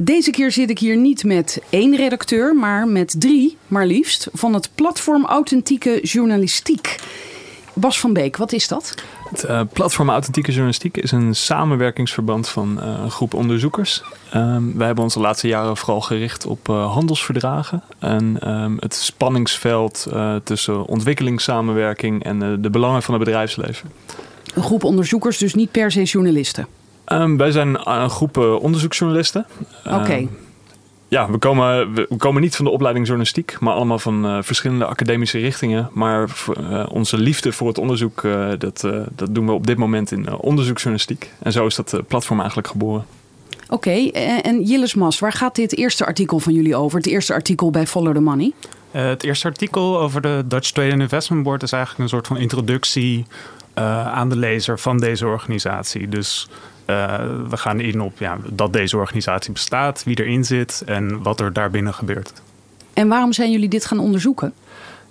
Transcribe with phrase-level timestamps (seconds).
[0.00, 4.54] Deze keer zit ik hier niet met één redacteur, maar met drie, maar liefst, van
[4.54, 6.96] het platform Authentieke Journalistiek.
[7.72, 8.94] Bas van Beek, wat is dat?
[9.30, 14.02] Het uh, platform Authentieke Journalistiek is een samenwerkingsverband van uh, een groep onderzoekers.
[14.34, 18.94] Um, wij hebben ons de laatste jaren vooral gericht op uh, handelsverdragen en um, het
[18.94, 20.06] spanningsveld
[20.44, 23.90] tussen ontwikkelingssamenwerking en de belangen van het bedrijfsleven.
[24.54, 26.66] Een groep onderzoekers, dus niet per se journalisten?
[27.12, 29.46] Um, wij zijn een groep onderzoeksjournalisten.
[29.84, 29.94] Oké.
[29.94, 30.28] Okay.
[31.10, 34.84] Ja, we komen, we komen niet van de opleiding journalistiek, maar allemaal van uh, verschillende
[34.84, 35.90] academische richtingen.
[35.92, 36.28] Maar
[36.60, 40.38] uh, onze liefde voor het onderzoek, uh, dat, dat doen we op dit moment in
[40.38, 41.32] onderzoeksjournalistiek.
[41.42, 43.06] En zo is dat platform eigenlijk geboren.
[43.68, 46.98] Oké, okay, en Jilles Mas, waar gaat dit eerste artikel van jullie over?
[46.98, 48.52] Het eerste artikel bij Follow the Money?
[48.90, 52.36] het eerste artikel over de Dutch Trade and Investment Board is eigenlijk een soort van
[52.36, 53.26] introductie
[54.04, 56.08] aan de lezer van deze organisatie.
[56.08, 56.48] Dus
[56.90, 57.16] uh,
[57.48, 61.52] we gaan in op ja, dat deze organisatie bestaat, wie erin zit en wat er
[61.52, 62.32] daarbinnen gebeurt.
[62.94, 64.52] En waarom zijn jullie dit gaan onderzoeken?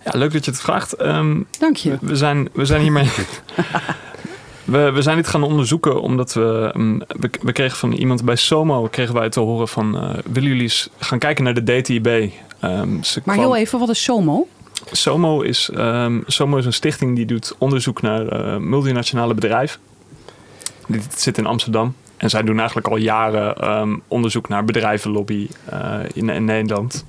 [0.06, 1.02] Ja, leuk dat je het vraagt.
[1.02, 1.98] Um, Dank je.
[2.02, 3.10] We zijn, we zijn hiermee.
[4.64, 7.52] we, we zijn dit gaan onderzoeken omdat we, um, we, we.
[7.52, 9.96] kregen van iemand bij Somo kregen wij te horen van.
[9.96, 12.08] Uh, willen jullie eens gaan kijken naar de DTIB?
[12.08, 12.30] Um,
[12.62, 14.48] maar kwam, heel even, wat is Somo?
[14.92, 15.70] Somo is,
[16.26, 19.80] Somo is een stichting die doet onderzoek naar uh, multinationale bedrijven.
[20.88, 21.96] Dit zit in Amsterdam.
[22.18, 27.06] En zij doen eigenlijk al jaren um, onderzoek naar bedrijvenlobby uh, in, Nederland.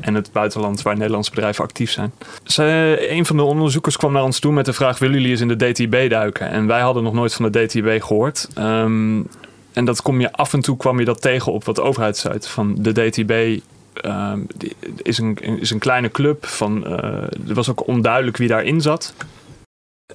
[0.00, 2.12] En het buitenland waar Nederlandse bedrijven actief zijn.
[2.44, 5.40] Zij, een van de onderzoekers kwam naar ons toe met de vraag: willen jullie eens
[5.40, 6.48] in de DTB duiken?
[6.48, 8.48] En wij hadden nog nooit van de DTB gehoord.
[8.58, 9.26] Um,
[9.72, 12.74] en dat kom je af en toe kwam je dat tegen op wat overheidssite van
[12.78, 13.60] de DTB.
[14.06, 14.46] Um,
[15.02, 16.46] is, een, is een kleine club.
[16.46, 16.94] Van, uh,
[17.48, 19.14] er was ook onduidelijk wie daarin zat.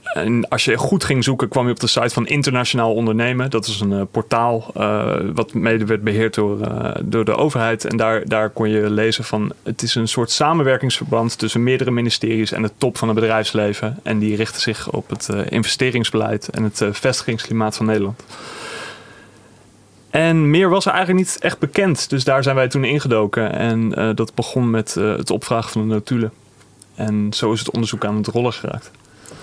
[0.03, 3.49] En als je goed ging zoeken, kwam je op de site van Internationaal Ondernemen.
[3.49, 7.85] Dat is een uh, portaal uh, wat mede werd beheerd door, uh, door de overheid.
[7.85, 12.51] En daar, daar kon je lezen van het is een soort samenwerkingsverband tussen meerdere ministeries
[12.51, 13.99] en de top van het bedrijfsleven.
[14.03, 18.23] En die richten zich op het investeringsbeleid en het vestigingsklimaat van Nederland.
[20.09, 22.09] En meer was er eigenlijk niet echt bekend.
[22.09, 23.53] Dus daar zijn wij toen ingedoken.
[23.53, 26.31] En dat begon met het opvragen van de notulen.
[26.95, 28.91] En zo is het onderzoek aan het rollen geraakt.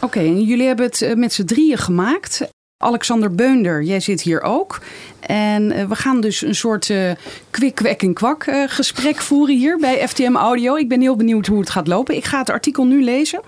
[0.00, 2.49] Oké, okay, jullie hebben het eh, met z'n drieën gemaakt.
[2.84, 4.81] Alexander Beunder, jij zit hier ook.
[5.21, 7.12] En uh, we gaan dus een soort uh,
[7.50, 10.77] kwik, kwek en kwak uh, gesprek voeren hier bij FTM Audio.
[10.77, 12.16] Ik ben heel benieuwd hoe het gaat lopen.
[12.16, 13.41] Ik ga het artikel nu lezen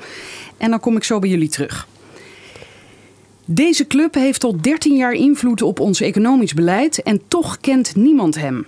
[0.56, 1.86] en dan kom ik zo bij jullie terug.
[3.44, 8.34] Deze club heeft al 13 jaar invloed op ons economisch beleid en toch kent niemand
[8.34, 8.66] hem.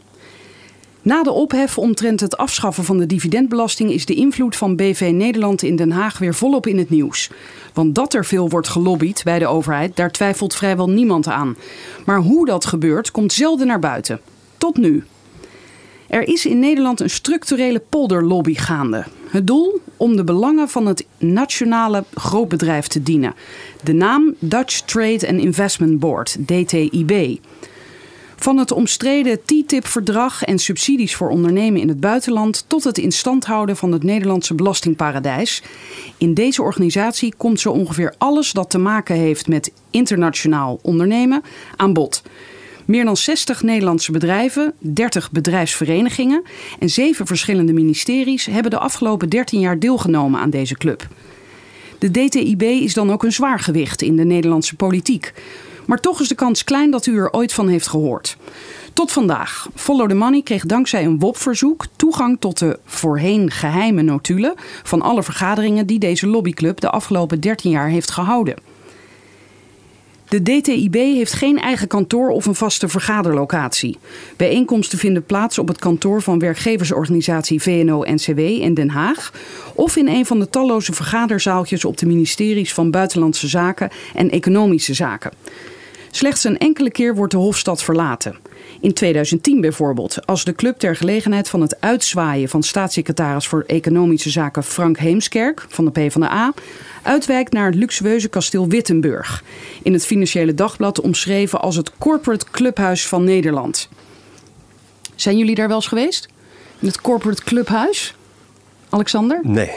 [1.03, 5.63] Na de ophef omtrent het afschaffen van de dividendbelasting is de invloed van BV Nederland
[5.63, 7.31] in Den Haag weer volop in het nieuws.
[7.73, 11.57] Want dat er veel wordt gelobbyd bij de overheid, daar twijfelt vrijwel niemand aan.
[12.05, 14.21] Maar hoe dat gebeurt, komt zelden naar buiten.
[14.59, 15.05] Tot nu.
[16.09, 19.05] Er is in Nederland een structurele polderlobby gaande.
[19.31, 19.81] Het doel?
[19.97, 23.35] Om de belangen van het nationale grootbedrijf te dienen.
[23.83, 27.39] De naam Dutch Trade and Investment Board, DTIB.
[28.41, 33.45] Van het omstreden TTIP-verdrag en subsidies voor ondernemen in het buitenland tot het in stand
[33.45, 35.63] houden van het Nederlandse belastingparadijs.
[36.17, 41.43] In deze organisatie komt zo ongeveer alles dat te maken heeft met internationaal ondernemen
[41.77, 42.23] aan bod.
[42.85, 46.43] Meer dan 60 Nederlandse bedrijven, 30 bedrijfsverenigingen
[46.79, 51.07] en 7 verschillende ministeries hebben de afgelopen 13 jaar deelgenomen aan deze club.
[51.99, 55.33] De DTIB is dan ook een zwaargewicht in de Nederlandse politiek.
[55.89, 58.37] Maar toch is de kans klein dat u er ooit van heeft gehoord.
[58.93, 59.69] Tot vandaag.
[59.75, 65.23] Follow the Money kreeg dankzij een WOP-verzoek toegang tot de voorheen geheime notulen van alle
[65.23, 68.57] vergaderingen die deze lobbyclub de afgelopen 13 jaar heeft gehouden.
[70.29, 73.99] De DTIB heeft geen eigen kantoor of een vaste vergaderlocatie.
[74.37, 79.33] Bijeenkomsten vinden plaats op het kantoor van werkgeversorganisatie VNO-NCW in Den Haag
[79.75, 84.95] of in een van de talloze vergaderzaaltjes op de ministeries van Buitenlandse Zaken en Economische
[84.95, 85.31] Zaken.
[86.11, 88.37] Slechts een enkele keer wordt de Hofstad verlaten.
[88.81, 94.31] In 2010 bijvoorbeeld, als de club ter gelegenheid van het uitzwaaien van staatssecretaris voor Economische
[94.31, 96.53] Zaken Frank Heemskerk van de PvdA
[97.03, 99.45] uitwijkt naar het luxueuze kasteel Wittenburg.
[99.83, 103.89] In het Financiële Dagblad omschreven als het corporate clubhuis van Nederland.
[105.15, 106.29] Zijn jullie daar wel eens geweest?
[106.79, 108.15] In het corporate clubhuis?
[108.89, 109.41] Alexander?
[109.43, 109.71] Nee,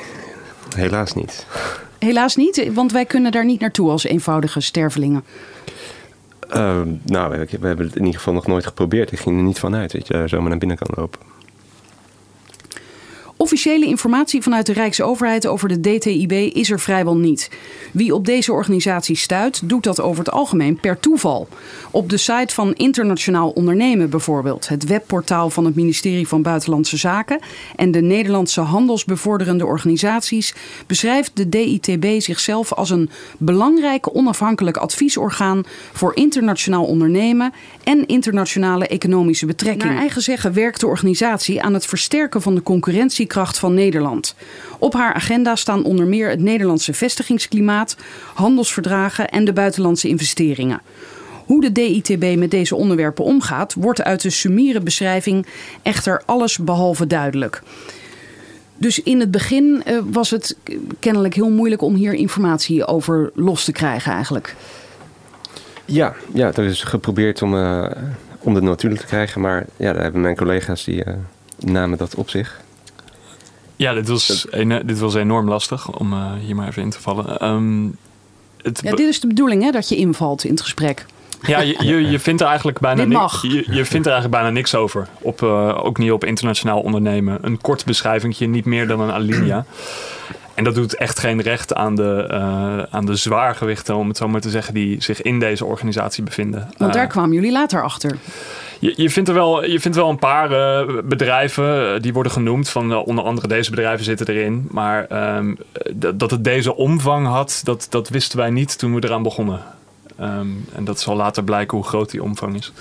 [0.76, 1.46] helaas niet.
[2.00, 5.24] Helaas niet, want wij kunnen daar niet naartoe als eenvoudige stervelingen.
[6.56, 9.12] Uh, nou, we, hebben het in ieder geval nog nooit geprobeerd.
[9.12, 11.20] Ik ging er niet vanuit dat je zomaar naar binnen kan lopen.
[13.42, 17.50] Officiële informatie vanuit de Rijksoverheid over de DTIB is er vrijwel niet.
[17.92, 21.48] Wie op deze organisatie stuit, doet dat over het algemeen per toeval.
[21.92, 27.40] Op de site van Internationaal Ondernemen bijvoorbeeld, het webportaal van het ministerie van Buitenlandse Zaken
[27.76, 30.54] en de Nederlandse handelsbevorderende organisaties,
[30.88, 37.54] beschrijft de DITB zichzelf als een belangrijk onafhankelijk adviesorgaan voor internationaal ondernemen
[37.84, 39.94] en internationale economische betrekkingen.
[39.94, 44.36] Naar eigen zeggen werkt de organisatie aan het versterken van de concurrentie kracht van Nederland.
[44.80, 47.96] Op haar agenda staan onder meer het Nederlandse vestigingsklimaat,
[48.34, 50.82] handelsverdragen en de buitenlandse investeringen.
[51.46, 55.46] Hoe de DITB met deze onderwerpen omgaat, wordt uit de summiere beschrijving
[55.82, 57.62] echter alles behalve duidelijk.
[58.78, 60.58] Dus in het begin uh, was het
[61.00, 64.56] kennelijk heel moeilijk om hier informatie over los te krijgen eigenlijk.
[65.86, 67.86] Ja, ja er is geprobeerd om, uh,
[68.40, 69.42] om dat natuurlijk te krijgen.
[69.42, 71.14] Maar ja, daar hebben mijn collega's die uh,
[71.60, 72.62] namen dat op zich.
[73.82, 74.48] Ja, dit was,
[74.86, 77.48] dit was enorm lastig om uh, hier maar even in te vallen.
[77.48, 77.98] Um,
[78.62, 81.06] het ja, dit is de bedoeling, hè, dat je invalt in het gesprek.
[81.42, 83.42] Ja, je, je, je vindt er eigenlijk bijna niks.
[83.42, 85.08] Je, je vindt er eigenlijk bijna niks over.
[85.20, 87.38] Op, uh, ook niet op internationaal ondernemen.
[87.42, 89.66] Een kort beschrijving, niet meer dan een alinea.
[90.54, 94.28] En dat doet echt geen recht aan de, uh, aan de zwaargewichten, om het zo
[94.28, 96.70] maar te zeggen, die zich in deze organisatie bevinden.
[96.78, 98.18] Want daar kwamen jullie later achter.
[98.82, 102.70] Je, vindt er wel, je vindt wel een paar uh, bedrijven uh, die worden genoemd.
[102.70, 104.68] Van uh, onder andere deze bedrijven zitten erin.
[104.72, 105.58] Maar um,
[106.16, 109.62] dat het deze omvang had, dat, dat wisten wij niet toen we eraan begonnen.
[110.22, 112.72] Um, en dat zal later blijken hoe groot die omvang is.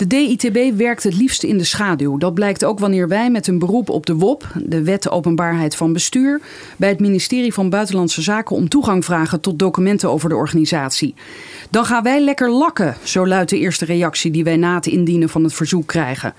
[0.00, 2.18] De DITB werkt het liefst in de schaduw.
[2.18, 5.92] Dat blijkt ook wanneer wij met een beroep op de WOP, de Wet Openbaarheid van
[5.92, 6.40] Bestuur,
[6.76, 11.14] bij het ministerie van Buitenlandse Zaken om toegang vragen tot documenten over de organisatie.
[11.70, 15.28] Dan gaan wij lekker lakken, zo luidt de eerste reactie die wij na het indienen
[15.28, 16.34] van het verzoek krijgen.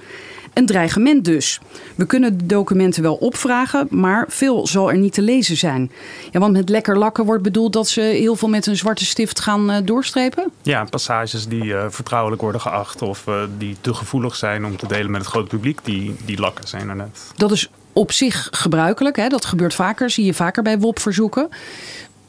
[0.53, 1.59] Een dreigement dus.
[1.95, 5.91] We kunnen de documenten wel opvragen, maar veel zal er niet te lezen zijn.
[6.31, 9.39] Ja, want met lekker lakken wordt bedoeld dat ze heel veel met een zwarte stift
[9.39, 10.51] gaan uh, doorstrepen?
[10.61, 14.87] Ja, passages die uh, vertrouwelijk worden geacht of uh, die te gevoelig zijn om te
[14.87, 17.31] delen met het grote publiek, die, die lakken zijn er net.
[17.35, 19.27] Dat is op zich gebruikelijk, hè?
[19.27, 21.49] dat gebeurt vaker, zie je vaker bij WOP-verzoeken.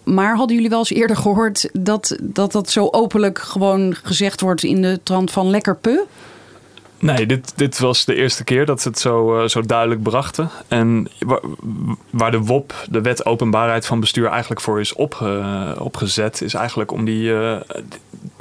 [0.05, 4.63] Maar hadden jullie wel eens eerder gehoord dat, dat dat zo openlijk gewoon gezegd wordt
[4.63, 6.01] in de trant van lekker pu?
[7.03, 10.51] Nee, dit, dit was de eerste keer dat ze het zo, uh, zo duidelijk brachten.
[10.69, 11.09] En
[12.11, 16.93] waar, de WOP, de Wet Openbaarheid van Bestuur, eigenlijk voor is opge, opgezet, is eigenlijk
[16.93, 17.61] om die, uh,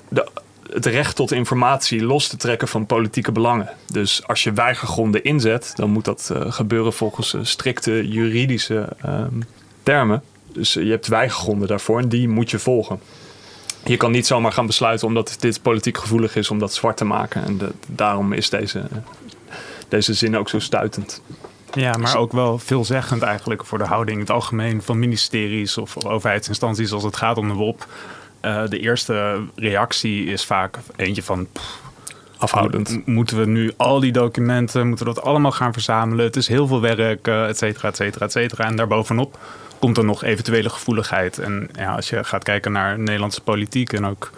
[0.10, 0.28] de,
[0.72, 3.70] het recht tot informatie los te trekken van politieke belangen.
[3.88, 9.44] Dus als je weigergronden inzet, dan moet dat uh, gebeuren volgens strikte juridische um,
[9.84, 10.24] termen.
[10.54, 13.00] Dus je hebt weigergronden daarvoor en die moet je volgen
[13.84, 17.06] je kan niet zomaar gaan besluiten omdat dit politiek gevoelig is om dat zwart te
[17.06, 17.44] maken.
[17.44, 18.84] En de, daarom is deze,
[19.88, 21.22] deze zin ook zo stuitend.
[21.74, 26.06] Ja, maar ook wel veelzeggend eigenlijk voor de houding in het algemeen van ministeries of
[26.06, 27.88] overheidsinstanties als het gaat om de WOP.
[28.42, 31.48] Uh, de eerste reactie is vaak eentje van.
[31.52, 31.80] Pff,
[32.38, 33.06] Afhoudend.
[33.08, 36.26] Moeten we nu al die documenten, moeten we dat allemaal gaan verzamelen?
[36.26, 38.66] Het is heel veel werk, uh, et cetera, et cetera, et cetera.
[38.66, 39.38] En daarbovenop
[39.82, 41.38] komt er nog eventuele gevoeligheid.
[41.38, 44.32] En ja, als je gaat kijken naar Nederlandse politiek en ook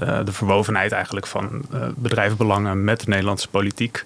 [0.00, 4.04] uh, de verwovenheid eigenlijk van uh, bedrijfsbelangen met de Nederlandse politiek,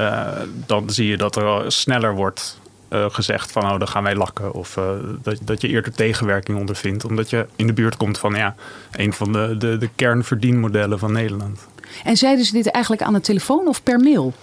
[0.00, 0.28] uh,
[0.66, 2.60] dan zie je dat er sneller wordt
[3.08, 4.52] gezegd van oh, dan gaan wij lakken.
[4.52, 4.78] Of
[5.22, 8.54] dat, dat je eerder tegenwerking ondervindt, omdat je in de buurt komt van ja,
[8.92, 11.66] een van de, de, de kernverdienmodellen van Nederland.
[12.04, 14.34] En zeiden ze dit eigenlijk aan de telefoon of per mail?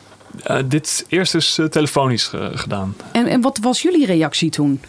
[0.65, 2.95] dit eerst is telefonisch gedaan.
[3.11, 4.79] En, en wat was jullie reactie toen?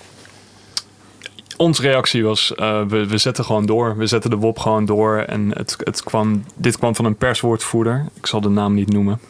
[1.61, 3.97] Onze reactie was, uh, we, we zetten gewoon door.
[3.97, 5.19] We zetten de WOP gewoon door.
[5.19, 8.07] En het, het kwam, dit kwam van een perswoordvoerder.
[8.14, 9.21] Ik zal de naam niet noemen.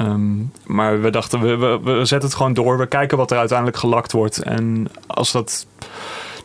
[0.00, 2.78] Um, maar we dachten, we, zetten het gewoon door.
[2.78, 4.38] We kijken wat er uiteindelijk gelakt wordt.
[4.38, 5.66] En als dat,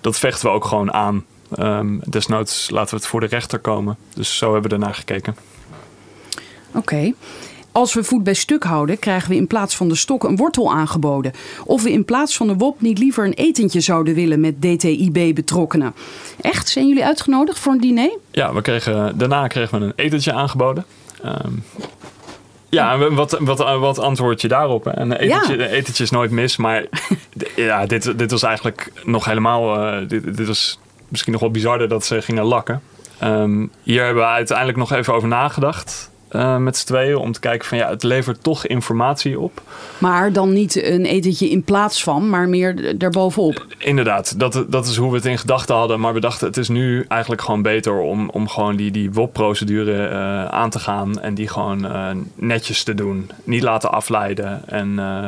[0.02, 1.26] dat vechten we ook gewoon aan.
[1.60, 3.98] Um, desnoods laten we het voor de rechter komen.
[4.14, 5.36] Dus zo hebben we ernaar gekeken.
[6.74, 7.14] Oké.
[7.72, 10.72] Als we voet bij stuk houden, krijgen we in plaats van de stok een wortel
[10.72, 11.32] aangeboden.
[11.66, 15.94] Of we in plaats van de wop niet liever een etentje zouden willen met DTIB-betrokkenen.
[16.42, 16.70] Echt?
[16.70, 18.18] Zijn jullie uitgenodigd voor een diner?
[18.32, 20.86] Ja, we kregen, daarna kregen we een etentje aangeboden.
[21.26, 21.64] Um,
[22.70, 24.86] ja, wat, wat, wat antwoord je daarop?
[24.86, 25.66] Een etentje, ja.
[25.66, 26.86] etentje is nooit mis, maar
[27.56, 29.94] ja, dit, dit was eigenlijk nog helemaal.
[29.94, 32.82] Uh, dit, dit was misschien nog wel bizarder dat ze gingen lakken.
[33.24, 36.11] Um, hier hebben we uiteindelijk nog even over nagedacht.
[36.32, 39.62] Eh, met z'n tweeën om te kijken van ja, het levert toch informatie op.
[39.98, 43.66] Maar dan niet een etentje in plaats van, maar meer daarbovenop.
[43.78, 46.00] Inderdaad, dat, dat is hoe we het in gedachten hadden.
[46.00, 50.08] Maar we dachten het is nu eigenlijk gewoon beter om, om gewoon die, die WOP-procedure
[50.08, 53.32] eh, aan te gaan en die gewoon eh, netjes te doen.
[53.44, 55.28] Niet laten afleiden en eh,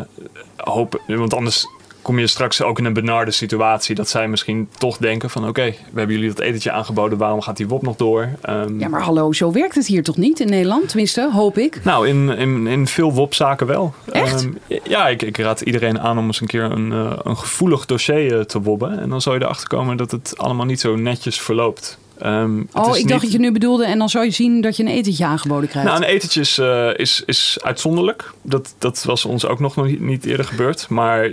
[0.58, 1.68] hopen, want anders
[2.04, 5.64] kom je straks ook in een benarde situatie dat zij misschien toch denken van oké,
[5.66, 8.30] we hebben jullie dat etentje aangeboden, waarom gaat die WOP nog door?
[8.42, 10.88] Ehm, Ja, maar hallo, zo werkt het hier toch niet in Nederland?
[10.90, 11.80] Tenminste, hoop ik.
[11.84, 13.94] nou, in, in, in veel WOP-zaken wel.
[14.12, 14.44] Echt?
[14.44, 17.86] Ehm, ja, ik, ik raad iedereen aan om eens een keer een, eh, een gevoelig
[17.86, 19.00] dossier eh, te wobben.
[19.00, 21.98] En dan zal je erachter komen dat het allemaal niet zo netjes verloopt.
[22.20, 24.84] Ehm, Oh, ik dacht dat je nu bedoelde en dan zou je zien dat je
[24.84, 25.90] een etentje aangeboden krijgt.
[25.90, 28.32] Nou, een etentje is, eh, is, is uitzonderlijk.
[28.42, 30.90] Dat, dat was ons ook nog niet eerder gebeurd.
[30.90, 31.32] Maar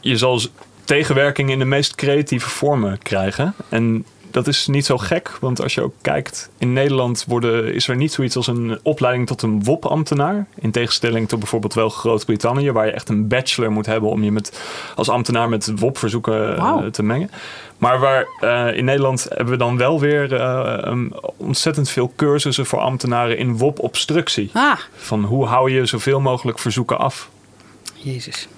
[0.00, 0.40] je zal
[0.84, 3.54] tegenwerking in de meest creatieve vormen krijgen.
[3.68, 7.88] En dat is niet zo gek, want als je ook kijkt, in Nederland worden, is
[7.88, 10.46] er niet zoiets als een opleiding tot een WOP-ambtenaar.
[10.54, 14.32] In tegenstelling tot bijvoorbeeld wel Groot-Brittannië, waar je echt een bachelor moet hebben om je
[14.32, 14.60] met,
[14.96, 17.30] als ambtenaar met WOP-verzoeken eh, te mengen.
[17.78, 22.66] Maar waar, eh, in Nederland hebben we dan wel weer eh, um, ontzettend veel cursussen
[22.66, 24.50] voor ambtenaren in WOP-obstructie.
[24.52, 27.30] Ah, Van hoe hou je zoveel mogelijk verzoeken af?
[27.94, 28.48] jezus.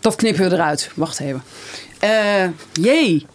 [0.00, 0.90] Dat knippen we eruit.
[0.94, 1.42] Wacht even.
[1.98, 3.26] Eh, jee.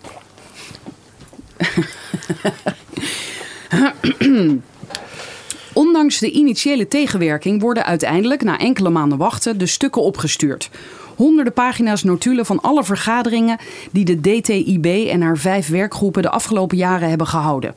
[5.74, 10.70] Ondanks de initiële tegenwerking worden uiteindelijk na enkele maanden wachten de stukken opgestuurd.
[11.16, 13.58] Honderden pagina's notulen van alle vergaderingen
[13.92, 17.76] die de DTIB en haar vijf werkgroepen de afgelopen jaren hebben gehouden.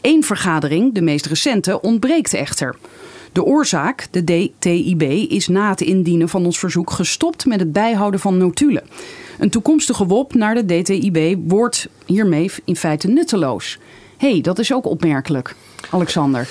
[0.00, 2.76] Eén vergadering, de meest recente, ontbreekt echter.
[3.32, 8.20] De oorzaak, de DTIB, is na het indienen van ons verzoek gestopt met het bijhouden
[8.20, 8.82] van notulen.
[9.38, 13.78] Een toekomstige WOP naar de DTIB wordt hiermee in feite nutteloos.
[14.16, 15.54] Hey, dat is ook opmerkelijk.
[15.90, 16.48] Alexander.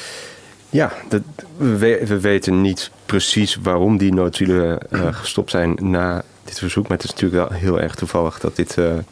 [0.69, 1.21] Ja, dat,
[1.57, 6.88] we, we- we weten niet precies waarom die notulen eh, gestopt zijn na dit verzoek.
[6.88, 8.73] Maar het is natuurlijk wel heel erg toevallig dat dit.
[8.73, 9.03] de,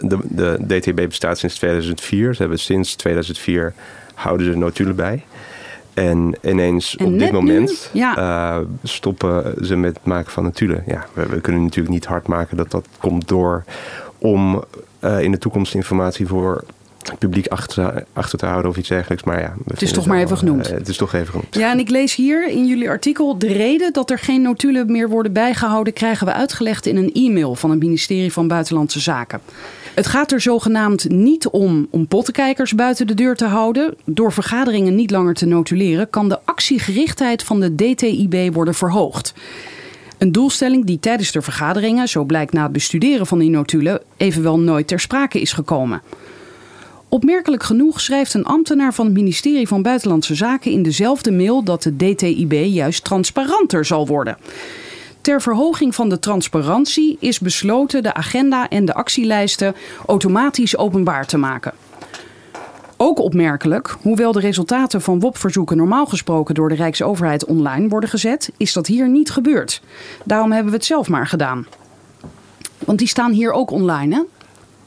[0.00, 2.34] de, de DTB bestaat sinds 2004.
[2.34, 3.74] Ze hebben sinds 2004
[4.14, 5.24] houden ze notulen bij.
[5.94, 8.16] En ineens En op dit moment ja.
[8.16, 10.82] eh, stoppen ze met het maken van notulen.
[10.86, 13.64] Ja, we, we kunnen natuurlijk niet hard maken dat dat komt door
[14.18, 14.64] om
[14.98, 16.64] eh, in de toekomst informatie voor
[17.02, 19.24] het publiek achter, achter te houden of iets dergelijks.
[19.24, 20.68] Maar ja, we vinden toch maar even genoemd.
[20.68, 21.54] eh, het is toch even genoemd.
[21.54, 23.38] Ja, en ik lees hier in jullie artikel...
[23.38, 25.92] de reden dat er geen notulen meer worden bijgehouden...
[25.92, 29.40] krijgen we uitgelegd in een e-mail van het ministerie van Buitenlandse Zaken.
[29.94, 33.94] Het gaat er zogenaamd niet om om pottenkijkers buiten de deur te houden.
[34.04, 36.10] Door vergaderingen niet langer te notuleren...
[36.10, 39.34] kan de actiegerichtheid van de DTIB worden verhoogd.
[40.18, 44.58] Een doelstelling die tijdens de vergaderingen, zo blijkt na het bestuderen van die notulen, evenwel
[44.58, 46.02] nooit ter sprake is gekomen.
[47.08, 51.82] Opmerkelijk genoeg schrijft een ambtenaar van het ministerie van Buitenlandse Zaken in dezelfde mail dat
[51.82, 54.36] de DTIB juist transparanter zal worden.
[55.22, 59.74] Ter verhoging van de transparantie is besloten de agenda en de actielijsten
[60.06, 61.72] automatisch openbaar te maken.
[62.96, 68.52] Ook opmerkelijk, hoewel de resultaten van WOP-verzoeken normaal gesproken door de Rijksoverheid online worden gezet,
[68.56, 69.82] is dat hier niet gebeurd.
[70.24, 71.66] Daarom hebben we het zelf maar gedaan.
[72.78, 74.22] Want die staan hier ook online, hè?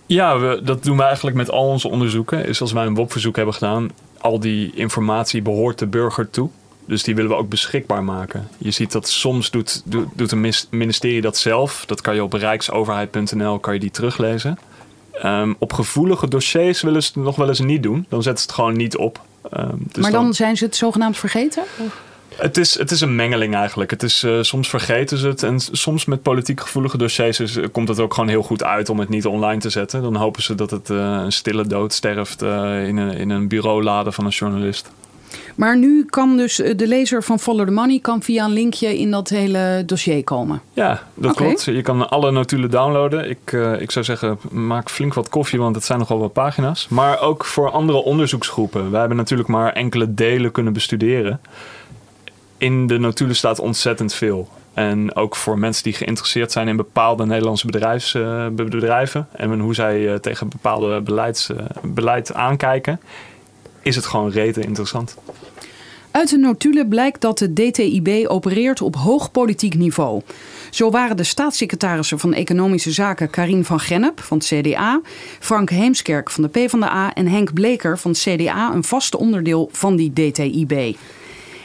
[0.05, 2.45] Ja, we, dat doen we eigenlijk met al onze onderzoeken.
[2.45, 6.49] Is als wij een WOP-verzoek hebben gedaan, al die informatie behoort de burger toe.
[6.87, 8.47] Dus die willen we ook beschikbaar maken.
[8.57, 11.83] Je ziet dat soms doet, doet, doet een ministerie dat zelf.
[11.85, 14.57] Dat kan je op rijksoverheid.nl kan je die teruglezen.
[15.11, 18.05] Ehm, op gevoelige dossiers willen ze het nog wel eens niet doen.
[18.09, 19.21] Dan zetten ze het gewoon niet op.
[19.51, 21.63] Ehm, dus maar dan zijn ze het zogenaamd vergeten?
[22.35, 23.91] Het is, het is een mengeling eigenlijk.
[23.91, 25.43] Het is, eh, soms vergeten ze het.
[25.43, 28.99] En soms met politiek gevoelige dossiers is- komt het ook gewoon heel goed uit om
[28.99, 30.01] het niet online te zetten.
[30.01, 33.47] Dan hopen ze dat het eh, een stille dood sterft eh, in, een, in een
[33.47, 34.91] bureaulade van een journalist.
[35.55, 38.97] Maar nu kan dus eh, de lezer van Follow the Money kan via een linkje
[39.00, 40.62] in dat hele dossier komen.
[40.74, 41.63] Ja, dat klopt.
[41.63, 43.29] Je kan alle notulen downloaden.
[43.29, 46.88] Ik, eh, ik zou zeggen, maak flink wat koffie, want het zijn nogal wat pagina's.
[46.89, 48.91] Maar ook voor andere onderzoeksgroepen.
[48.91, 51.41] Wij hebben natuurlijk maar enkele delen kunnen bestuderen.
[52.57, 54.50] In de notulen staat ontzettend veel.
[54.74, 59.59] En ook voor mensen die geïnteresseerd zijn in bepaalde Nederlandse bedrijfs, eh, be- bedrijven en
[59.59, 61.50] hoe zij tegen bepaalde beleids,
[61.83, 63.00] beleid aankijken,
[63.81, 65.17] is het gewoon rete interessant.
[66.15, 70.22] Uit de notulen blijkt dat de DTIB opereert op hoog politiek niveau.
[70.69, 75.01] Zo waren de staatssecretarissen van Economische Zaken Karin van Gennep van het CDA,
[75.39, 79.95] Frank Heemskerk van de PvdA en Henk Bleker van het CDA een vast onderdeel van
[79.95, 80.98] die DTIB.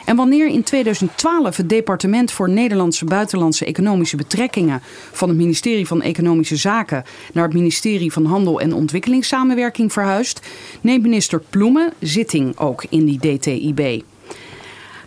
[0.05, 6.03] En wanneer in 2012 het Departement voor Nederlandse Buitenlandse Economische Betrekkingen van het ministerie van
[6.03, 10.41] Economische Zaken naar het ministerie van Handel en Ontwikkelingssamenwerking verhuist,
[10.81, 14.03] neemt minister Ploemen zitting ook in die DTIB.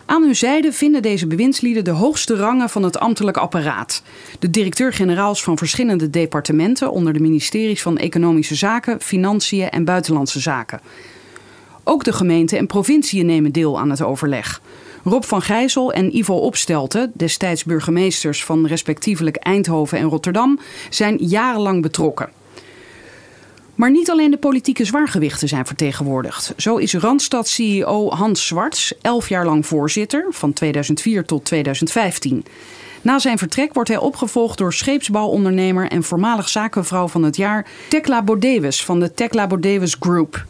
[0.05, 4.03] Aan hun zijde vinden deze bewindslieden de hoogste rangen van het ambtelijk apparaat.
[4.39, 10.81] De directeur-generaals van verschillende departementen onder de ministeries van Economische Zaken, Financiën en Buitenlandse Zaken.
[11.83, 14.61] Ook de gemeenten en provinciën nemen deel aan het overleg.
[15.03, 21.81] Rob van Gijzel en Ivo Opstelten, destijds burgemeesters van respectievelijk Eindhoven en Rotterdam, zijn jarenlang
[21.81, 22.29] betrokken.
[23.83, 26.53] Maar niet alleen de politieke zwaargewichten zijn vertegenwoordigd.
[26.57, 32.45] Zo is Randstad-CEO Hans Zwarts elf jaar lang voorzitter, van 2004 tot 2015.
[33.01, 38.23] Na zijn vertrek wordt hij opgevolgd door scheepsbouwondernemer en voormalig zakenvrouw van het jaar Tekla
[38.23, 40.45] Bodewes van de Tekla Bodewes Group.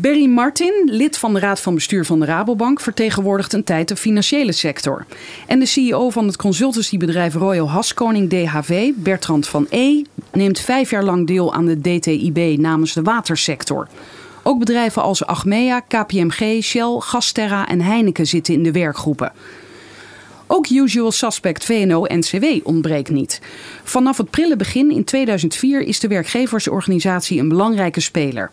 [0.00, 3.96] Berry Martin, lid van de Raad van Bestuur van de Rabobank, vertegenwoordigt een tijd de
[3.96, 5.06] financiële sector.
[5.46, 10.02] En de CEO van het consultancybedrijf Royal Haskoning DHV, Bertrand van E.,
[10.32, 13.88] neemt vijf jaar lang deel aan de DTIB namens de watersector.
[14.42, 19.32] Ook bedrijven als Achmea, KPMG, Shell, Gasterra en Heineken zitten in de werkgroepen.
[20.46, 23.40] Ook usual suspect VNO-NCW ontbreekt niet.
[23.82, 28.50] Vanaf het prille begin in 2004 is de werkgeversorganisatie een belangrijke speler.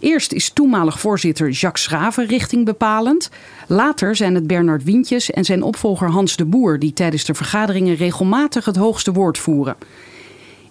[0.00, 3.30] Eerst is toenmalig voorzitter Jacques Schraven richting bepalend.
[3.66, 7.94] Later zijn het Bernard Wientjes en zijn opvolger Hans de Boer die tijdens de vergaderingen
[7.94, 9.76] regelmatig het hoogste woord voeren.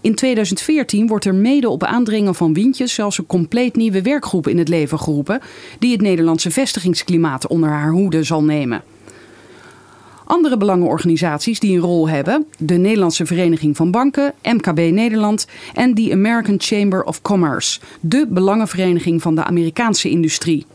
[0.02, 4.58] In 2014 wordt er mede op aandringen van Wientjes zelfs een compleet nieuwe werkgroep in
[4.58, 5.42] het leven geroepen,
[5.80, 8.84] die het Nederlandse vestigingsklimaat onder haar hoede zal nemen.
[10.28, 16.12] Andere belangenorganisaties die een rol hebben, de Nederlandse Vereniging van Banken, MKB Nederland en de
[16.12, 20.66] American Chamber of Commerce, de belangenvereniging van de Amerikaanse industrie.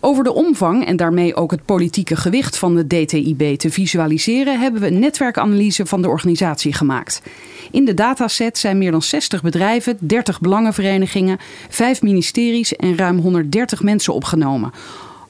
[0.00, 4.80] Over de omvang en daarmee ook het politieke gewicht van de DTIB te visualiseren, hebben
[4.80, 7.22] we een netwerkanalyse van de organisatie gemaakt.
[7.70, 11.38] In de dataset zijn meer dan 60 bedrijven, 30 belangenverenigingen,
[11.68, 14.72] 5 ministeries en ruim 130 mensen opgenomen.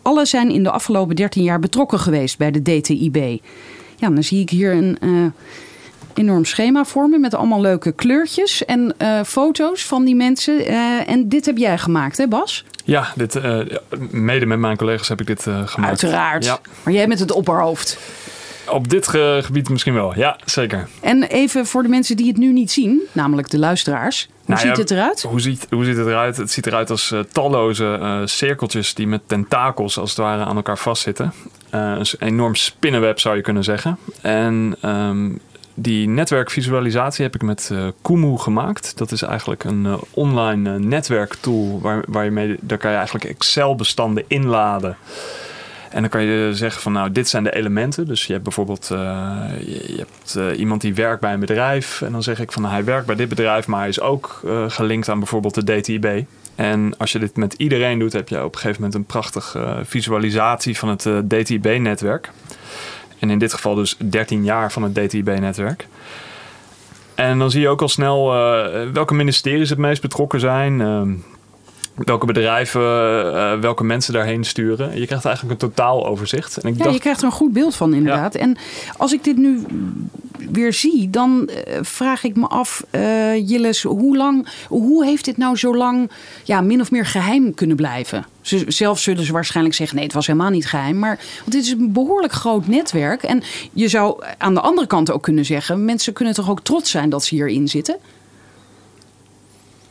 [0.02, 3.16] Alle zijn in de afgelopen 13 jaar betrokken geweest bij de DTIB.
[3.96, 5.26] Ja, dan zie ik hier een uh,
[6.14, 10.60] enorm schema vormen met allemaal leuke kleurtjes en uh, foto's van die mensen.
[10.70, 12.64] Uh, en dit heb jij gemaakt, hè Bas?
[12.84, 13.40] Ja, dit,
[14.10, 15.78] mede met mijn collega's heb ik dit gemaakt.
[15.78, 16.44] Uiteraard.
[16.44, 16.60] Ja.
[16.82, 17.98] Maar jij met het opperhoofd.
[18.70, 20.88] Op dit gebied misschien wel, ja, zeker.
[21.00, 24.26] En even voor de mensen die het nu niet zien, namelijk de luisteraars.
[24.26, 25.22] Hoe Nou ziet ja, het eruit?
[25.22, 26.36] Hoe ziet, hoe ziet het eruit?
[26.36, 30.56] Het ziet eruit als uh, talloze uh, cirkeltjes die met tentakels als het ware aan
[30.56, 31.32] elkaar vastzitten.
[31.74, 33.98] Uh, een enorm spinnenweb zou je kunnen zeggen.
[34.20, 35.40] En um,
[35.74, 38.98] die netwerkvisualisatie heb ik met Kumu gemaakt.
[38.98, 44.24] Dat is eigenlijk een online netwerktool waar, waar je mee, daar kan je eigenlijk Excel-bestanden
[44.26, 44.96] inladen.
[45.90, 48.06] En dan kan je zeggen van nou, dit zijn de elementen.
[48.06, 48.98] Dus je hebt bijvoorbeeld uh,
[49.60, 52.02] je, hebt uh, iemand die werkt bij een bedrijf.
[52.02, 54.40] En dan zeg ik van nou, hij werkt bij dit bedrijf, maar hij is ook
[54.44, 56.26] uh, gelinkt aan bijvoorbeeld de DTIB.
[56.54, 59.80] En als je dit met iedereen doet, heb je op een gegeven moment een prachtige
[59.84, 62.30] visualisatie van het DTIB-netwerk.
[63.18, 65.86] En in dit geval dus 13 jaar van het DTIB-netwerk.
[67.14, 68.32] En dan zie je ook al snel
[68.92, 71.12] welke ministeries het meest betrokken zijn ehm,
[72.04, 75.00] welke bedrijven, uh, welke mensen daarheen sturen.
[75.00, 76.56] Je krijgt eigenlijk een totaaloverzicht.
[76.56, 78.34] En ik ja, dacht, je krijgt er een goed beeld van inderdaad.
[78.34, 78.40] Ja.
[78.40, 78.56] En
[78.96, 79.64] als ik dit nu
[80.52, 85.36] weer zie, dan uh, vraag ik me af, uh, Jilles, hoe lang, hoe heeft dit
[85.36, 86.10] nou zo lang
[86.44, 88.26] ja, min of meer geheim kunnen blijven?
[88.40, 90.98] Ze, zelf zullen ze waarschijnlijk zeggen, nee, het was helemaal niet geheim.
[90.98, 93.22] Maar want dit is een behoorlijk groot netwerk.
[93.22, 96.90] En je zou aan de andere kant ook kunnen zeggen, mensen kunnen toch ook trots
[96.90, 97.96] zijn dat ze hierin zitten?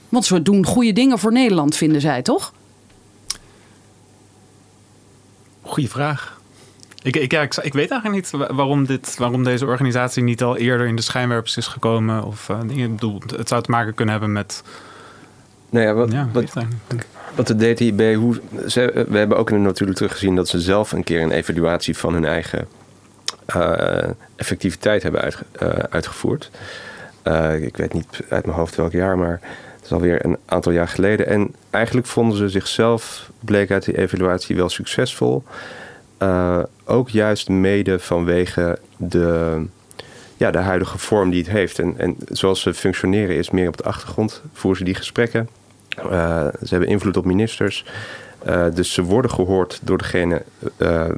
[0.09, 2.53] Want ze doen goede dingen voor Nederland, vinden zij, toch?
[5.61, 6.41] Goeie vraag.
[7.01, 10.57] Ik, ik, ja, ik, ik, weet eigenlijk niet waarom, dit, waarom deze organisatie niet al
[10.57, 12.23] eerder in de schijnwerpers is gekomen.
[12.23, 14.63] Of uh, ik bedoel, het zou te maken kunnen hebben met.
[15.69, 16.53] Nou ja, wat, ja, wat,
[17.35, 21.21] wat de DTIB, hoe, ze, we hebben ook natuurlijk teruggezien dat ze zelf een keer
[21.21, 22.67] een evaluatie van hun eigen
[23.55, 26.51] uh, effectiviteit hebben uitge, uh, uitgevoerd.
[27.23, 29.39] Uh, ik weet niet uit mijn hoofd welk jaar, maar
[29.91, 31.27] alweer een aantal jaar geleden.
[31.27, 35.43] En eigenlijk vonden ze zichzelf, bleek uit die evaluatie, wel succesvol.
[36.21, 39.61] Uh, ook juist mede vanwege de,
[40.37, 41.79] ja, de huidige vorm die het heeft.
[41.79, 44.41] En, en zoals ze functioneren is meer op de achtergrond.
[44.53, 45.49] Voeren ze die gesprekken.
[45.97, 47.85] Uh, ze hebben invloed op ministers.
[48.47, 50.41] Uh, dus ze worden gehoord door degene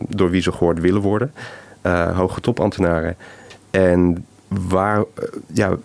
[0.07, 1.33] door wie ze gehoord willen worden.
[2.13, 3.15] hoge topambtenaren.
[3.71, 5.03] En waar,
[5.53, 5.77] ja,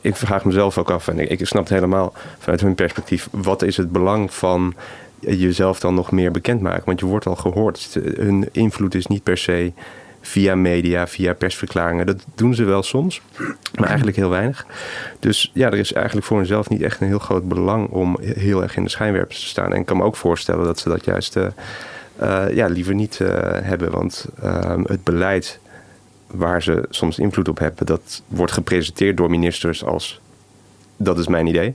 [0.00, 3.76] ik vraag mezelf ook af, en ik, snap het helemaal vanuit hun perspectief, wat is
[3.76, 4.74] het belang van
[5.18, 6.84] jezelf dan nog meer bekendmaken?
[6.84, 7.98] Want je wordt al gehoord.
[8.16, 9.72] Hun invloed is niet per se
[10.20, 12.06] via media, via persverklaringen.
[12.06, 13.20] Dat doen ze wel soms,
[13.74, 14.66] maar eigenlijk heel weinig.
[15.20, 18.62] Dus ja, er is eigenlijk voor hunzelf niet echt een heel groot belang om heel
[18.62, 19.72] erg in de schijnwerpers te staan.
[19.72, 21.46] En ik kan me ook voorstellen dat ze dat juist uh,
[22.16, 23.28] eh, ja, liever niet eh,
[23.62, 23.90] hebben.
[23.90, 25.58] Want ehm, het beleid
[26.34, 30.20] waar ze soms invloed op hebben, dat wordt gepresenteerd door ministers als
[30.96, 31.74] dat is mijn idee.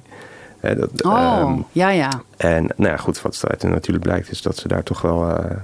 [0.61, 2.21] Dat, Oh, ehm, ja, ja.
[2.37, 5.55] en nou ja, goed, wat eruit natuurlijk blijkt, is dat ze daar toch wel eh,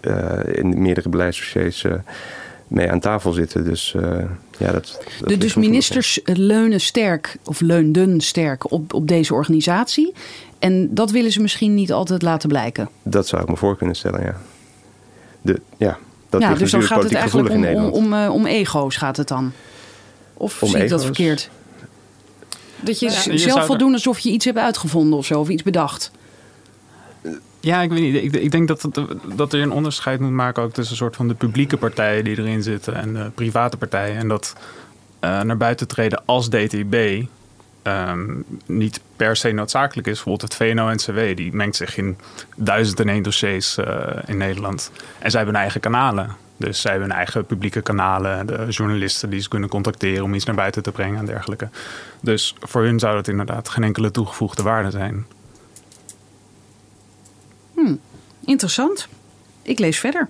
[0.00, 1.92] eh, in meerdere beleidsdossiers eh,
[2.68, 3.64] mee aan tafel zitten.
[3.64, 3.96] Dus
[4.58, 4.72] ja, dat.
[4.72, 10.12] dat De, ligt dus ministers leunen sterk, of leunden sterk op, op deze organisatie.
[10.58, 12.88] En dat willen ze misschien niet altijd laten blijken.
[13.02, 14.36] Dat zou ik me voor kunnen stellen, ja.
[15.40, 15.98] De, ja,
[16.40, 19.52] dat ja, dus dan gaat het eigenlijk om, om, eh, om ego's gaat het dan.
[20.34, 21.50] Of Om zie ik dat verkeerd?
[22.80, 25.48] Dat je Ja, je zelf wil doen alsof je iets hebt uitgevonden of zo, of
[25.48, 26.10] iets bedacht.
[27.60, 28.14] Ja, ik weet niet.
[28.14, 29.00] Ik, ik denk dat, het,
[29.36, 32.38] dat er een onderscheid moet maken ook tussen een soort van de publieke partijen die
[32.38, 34.16] erin zitten en de private partijen.
[34.16, 34.54] En dat
[35.20, 37.24] eh, naar buiten treden als DTB
[37.84, 40.14] ehm, niet per se noodzakelijk is.
[40.14, 42.16] Bijvoorbeeld het VNO-NCW, die mengt zich in
[42.56, 44.90] duizend en één dossiers eh, in Nederland.
[45.18, 46.36] En zij hebben eigen kanalen.
[46.56, 50.44] Dus zij hebben hun eigen publieke kanalen, de journalisten die ze kunnen contacteren om iets
[50.44, 51.68] naar buiten te brengen en dergelijke.
[52.20, 55.26] Dus voor hun zou dat inderdaad geen enkele toegevoegde waarde zijn.
[58.44, 59.08] Interessant.
[59.62, 60.28] Ik lees verder.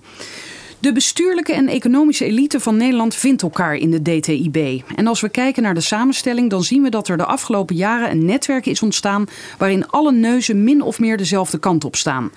[0.84, 4.82] De bestuurlijke en economische elite van Nederland vindt elkaar in de DTIB.
[4.96, 8.10] En als we kijken naar de samenstelling, dan zien we dat er de afgelopen jaren
[8.10, 9.26] een netwerk is ontstaan
[9.58, 12.30] waarin alle neuzen min of meer dezelfde kant op staan.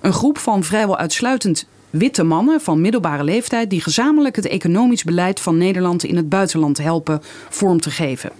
[0.00, 5.40] Een groep van vrijwel uitsluitend witte mannen van middelbare leeftijd die gezamenlijk het economisch beleid
[5.40, 8.32] van Nederland in het buitenland helpen vorm te geven.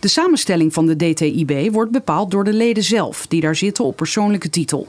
[0.00, 3.96] De samenstelling van de DTIB wordt bepaald door de leden zelf, die daar zitten op
[3.96, 4.88] persoonlijke titel.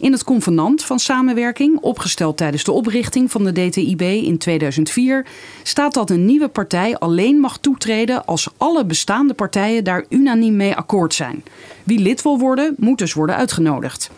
[0.00, 5.26] In het convenant van samenwerking, opgesteld tijdens de oprichting van de DTIB in 2004,
[5.62, 10.74] staat dat een nieuwe partij alleen mag toetreden als alle bestaande partijen daar unaniem mee
[10.74, 11.44] akkoord zijn.
[11.84, 14.10] Wie lid wil worden, moet dus worden uitgenodigd.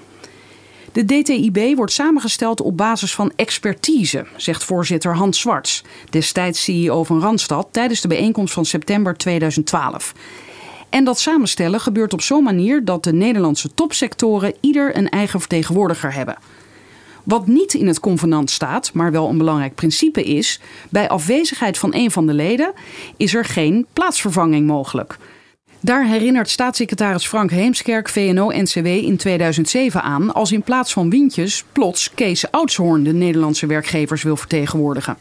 [0.92, 7.20] De DTIB wordt samengesteld op basis van expertise, zegt voorzitter Hans Zwarts, destijds CEO van
[7.20, 10.14] Randstad, tijdens de bijeenkomst van september 2012.
[10.90, 16.14] En dat samenstellen gebeurt op zo'n manier dat de Nederlandse topsectoren ieder een eigen vertegenwoordiger
[16.14, 16.38] hebben.
[17.24, 21.94] Wat niet in het convenant staat, maar wel een belangrijk principe is: bij afwezigheid van
[21.94, 22.72] een van de leden
[23.16, 25.18] is er geen plaatsvervanging mogelijk.
[25.80, 32.10] Daar herinnert staatssecretaris Frank Heemskerk VNO-NCW in 2007 aan als in plaats van Wientjes plots
[32.14, 35.16] Kees Oudshoorn de Nederlandse werkgevers wil vertegenwoordigen.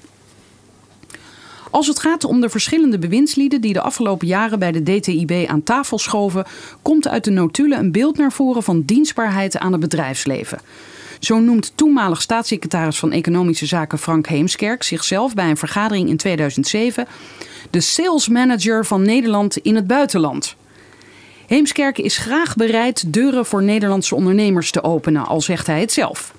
[1.78, 5.64] Als het gaat om de verschillende bewindslieden die de afgelopen jaren bij de DTIB aan
[5.64, 6.46] tafel schoven,
[6.82, 10.60] komt uit de notulen een beeld naar voren van dienstbaarheid aan het bedrijfsleven.
[11.20, 17.08] Zo noemt toenmalig staatssecretaris van Economische Zaken Frank Heemskerk zichzelf bij een vergadering in 2007
[17.70, 20.56] de sales manager van Nederland in het buitenland.
[21.48, 26.36] Heemskerk is graag bereid deuren voor Nederlandse ondernemers te openen, al zegt hij het zelf.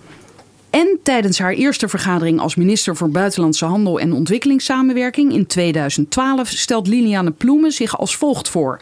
[0.70, 6.86] En tijdens haar eerste vergadering als minister voor Buitenlandse Handel en Ontwikkelingssamenwerking in 2012 stelt
[6.86, 8.80] Liliane Ploemen zich als volgt voor.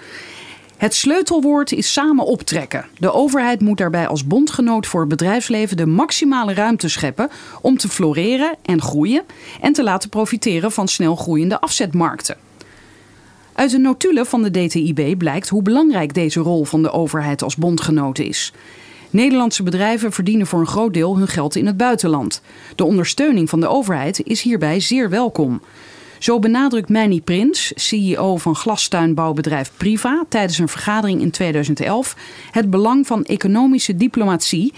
[0.76, 2.86] Het sleutelwoord is samen optrekken.
[2.98, 7.88] De overheid moet daarbij als bondgenoot voor het bedrijfsleven de maximale ruimte scheppen om te
[7.88, 9.22] floreren en groeien
[9.60, 12.36] en te laten profiteren van snel groeiende afzetmarkten.
[13.52, 17.56] Uit de notulen van de DTIB blijkt hoe belangrijk deze rol van de overheid als
[17.56, 18.52] bondgenoot is.
[19.16, 22.42] Nederlandse bedrijven verdienen voor een groot deel hun geld in het buitenland.
[22.74, 25.60] De ondersteuning van de overheid is hierbij zeer welkom.
[26.18, 32.16] Zo benadrukt Manny Prins, CEO van glastuinbouwbedrijf Priva, tijdens een vergadering in 2011
[32.50, 34.72] het belang van economische diplomatie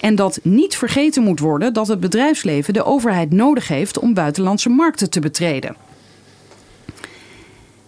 [0.00, 4.68] en dat niet vergeten moet worden dat het bedrijfsleven de overheid nodig heeft om buitenlandse
[4.68, 5.83] markten te betreden.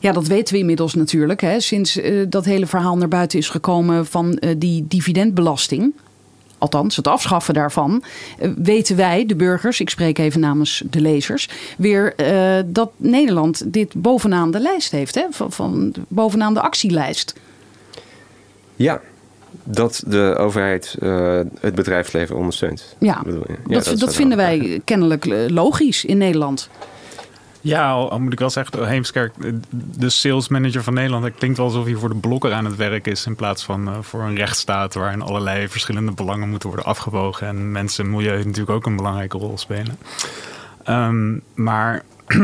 [0.07, 1.41] Ja, dat weten we inmiddels natuurlijk.
[1.41, 5.93] Hè, sinds eh, dat hele verhaal naar buiten is gekomen van eh, die dividendbelasting.
[6.59, 8.03] Althans, het afschaffen daarvan.
[8.39, 11.49] eh, weten wij, de burgers, ik spreek even namens de lezers.
[11.79, 12.15] weer
[12.67, 15.15] dat Nederland dit bovenaan de lijst heeft.
[15.15, 17.35] Hè, van, van bovenaan de actielijst.
[18.77, 19.01] Ja,
[19.65, 20.97] dat de overheid
[21.61, 22.97] het bedrijfsleven ondersteunt.
[22.99, 26.69] Ja, bedoel dat, dat er vinden wij kennelijk logisch in Nederland.
[27.67, 29.33] Ja, al, moet ik wel zeggen, Heemskerk,
[29.71, 32.77] de sales manager van Nederland, het klinkt wel alsof hij voor de blokker aan het
[32.77, 36.87] werk is in plaats van eh, voor een rechtsstaat waarin allerlei verschillende belangen moeten worden
[36.87, 39.99] afgewogen en mensen en milieu natuurlijk ook een belangrijke rol spelen.
[40.85, 42.03] Ehm, maar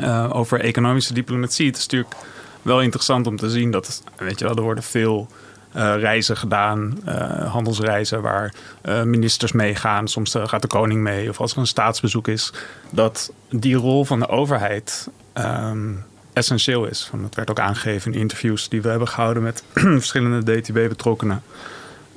[0.00, 2.14] eh, over economische diplomatie, het is natuurlijk
[2.62, 5.43] wel interessant om te zien dat, weet je wel, er worden veel eh,
[5.74, 10.08] reizen gedaan, eh, handelsreizen waar eh, ministers meegaan.
[10.08, 12.52] Soms eh, gaat de koning mee of als er een staatsbezoek is.
[12.90, 15.92] Dat die rol van de overheid ehm,
[16.32, 17.06] essentieel is.
[17.10, 19.64] Van, dat werd ook aangegeven in interviews die we hebben gehouden met
[20.02, 21.42] verschillende DTB-betrokkenen.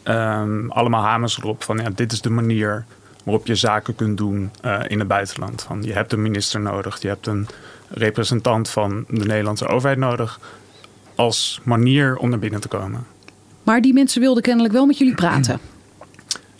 [0.03, 2.85] ehm, allemaal hamers erop van ja, dit is de manier
[3.27, 5.63] waarop je zaken kunt doen eh, in het buitenland.
[5.63, 7.47] Van, je hebt een minister nodig, je hebt een
[7.89, 10.39] representant van de Nederlandse overheid nodig
[11.15, 13.05] als manier om naar binnen te komen.
[13.67, 15.59] Maar die mensen wilden kennelijk wel met jullie praten.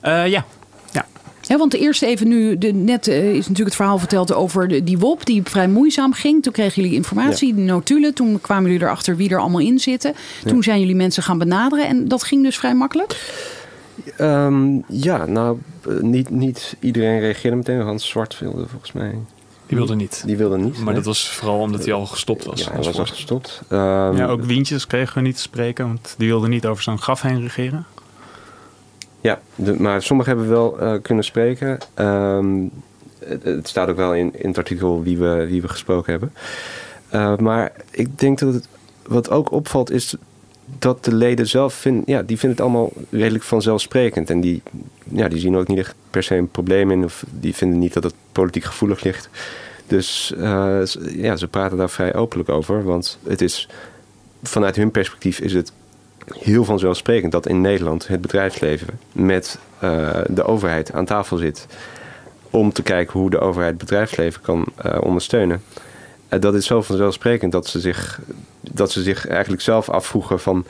[0.04, 0.46] Uh, ja.
[1.42, 4.84] Ja, want eerst even nu, de, net uh, is natuurlijk het verhaal verteld over de,
[4.84, 6.44] die WOP die vrij moeizaam ging.
[6.44, 7.64] Toen kregen jullie informatie, ja.
[7.64, 8.14] notulen.
[8.14, 10.14] Toen kwamen jullie erachter wie er allemaal in zitten.
[10.44, 10.50] Ja.
[10.50, 13.42] Toen zijn jullie mensen gaan benaderen en dat ging dus vrij makkelijk?
[14.22, 15.58] Um, ja, nou,
[16.02, 17.82] niet, niet iedereen reageerde meteen.
[17.82, 19.16] Hans Zwart wilde volgens mij
[19.68, 20.24] die wilde niet.
[20.26, 20.76] Die wilde niet.
[20.76, 20.94] Maar nee.
[20.94, 22.64] dat was vooral omdat hij al gestopt was.
[22.64, 23.62] Ja, hij was al gestopt.
[23.70, 23.80] Um,
[24.18, 27.22] ja, ook Wientjes kregen we niet te spreken, want die wilde niet over zijn graf
[27.22, 27.86] heen regeren.
[29.22, 31.78] Ja, de, maar sommigen hebben wel uh, kunnen spreken.
[31.96, 32.72] Um,
[33.20, 36.34] het, het, staat ook wel in, in het artikel wie we, wie we gesproken hebben.
[37.14, 38.68] Uh, maar ik denk dat het,
[39.08, 40.16] wat ook opvalt is
[40.80, 44.30] dat de leden zelf vinden, ja, die vinden het allemaal redelijk vanzelfsprekend.
[44.30, 44.62] En die,
[45.04, 47.94] ja, die zien ook niet echt per se een probleem in, of die vinden niet
[47.94, 49.30] dat het politiek gevoelig ligt.
[49.88, 50.80] Dus uh,
[51.12, 52.84] ja, ze praten daar vrij openlijk over.
[52.84, 53.70] Want het is,
[54.44, 55.72] vanuit hun perspectief is het
[56.34, 61.68] heel vanzelfsprekend dat in Nederland het bedrijfsleven met uh, de overheid aan tafel zit.
[62.50, 65.62] Om te kijken hoe de overheid het bedrijfsleven kan uh, ondersteunen.
[66.30, 68.20] Uh, dat is zo vanzelfsprekend dat ze zich,
[68.72, 70.66] dat ze zich eigenlijk zelf afvroegen van.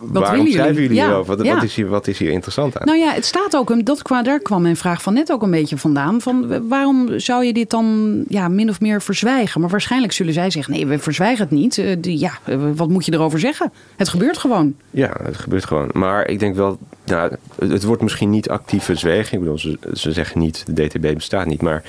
[0.00, 1.36] Wat waarom schrijven jullie ja, hierover?
[1.36, 1.54] Wat, ja.
[1.54, 2.86] wat, is hier, wat is hier interessant aan?
[2.86, 5.76] Nou ja, het staat ook, dat, daar kwam mijn vraag van net ook een beetje
[5.76, 6.20] vandaan.
[6.20, 9.60] Van waarom zou je dit dan ja, min of meer verzwijgen?
[9.60, 11.76] Maar waarschijnlijk zullen zij zeggen, nee, we verzwijgen het niet.
[11.76, 12.38] Uh, die, ja,
[12.74, 13.72] wat moet je erover zeggen?
[13.96, 14.74] Het gebeurt gewoon.
[14.90, 15.90] Ja, het gebeurt gewoon.
[15.92, 19.32] Maar ik denk wel, nou, het wordt misschien niet actief verzwegen.
[19.32, 21.62] Ik bedoel, ze, ze zeggen niet, de DTB bestaat niet.
[21.62, 21.82] Maar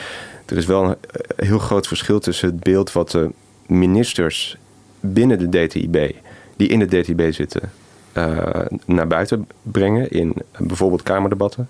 [0.54, 0.96] er is wel een
[1.36, 3.30] heel groot verschil tussen het beeld wat de
[3.68, 4.58] ministers
[5.00, 6.16] binnen de DTIB,
[6.56, 7.72] die in de DTIB zitten,
[8.18, 8.38] uh,
[8.86, 11.70] naar buiten brengen in bijvoorbeeld kamerdebatten.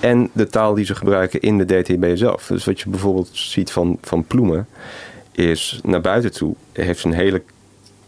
[0.00, 2.46] En de taal die ze gebruiken in de DTIB zelf.
[2.46, 4.68] Dus wat je bijvoorbeeld ziet van, van Ploemen,
[5.32, 7.42] is naar buiten toe heeft ze een hele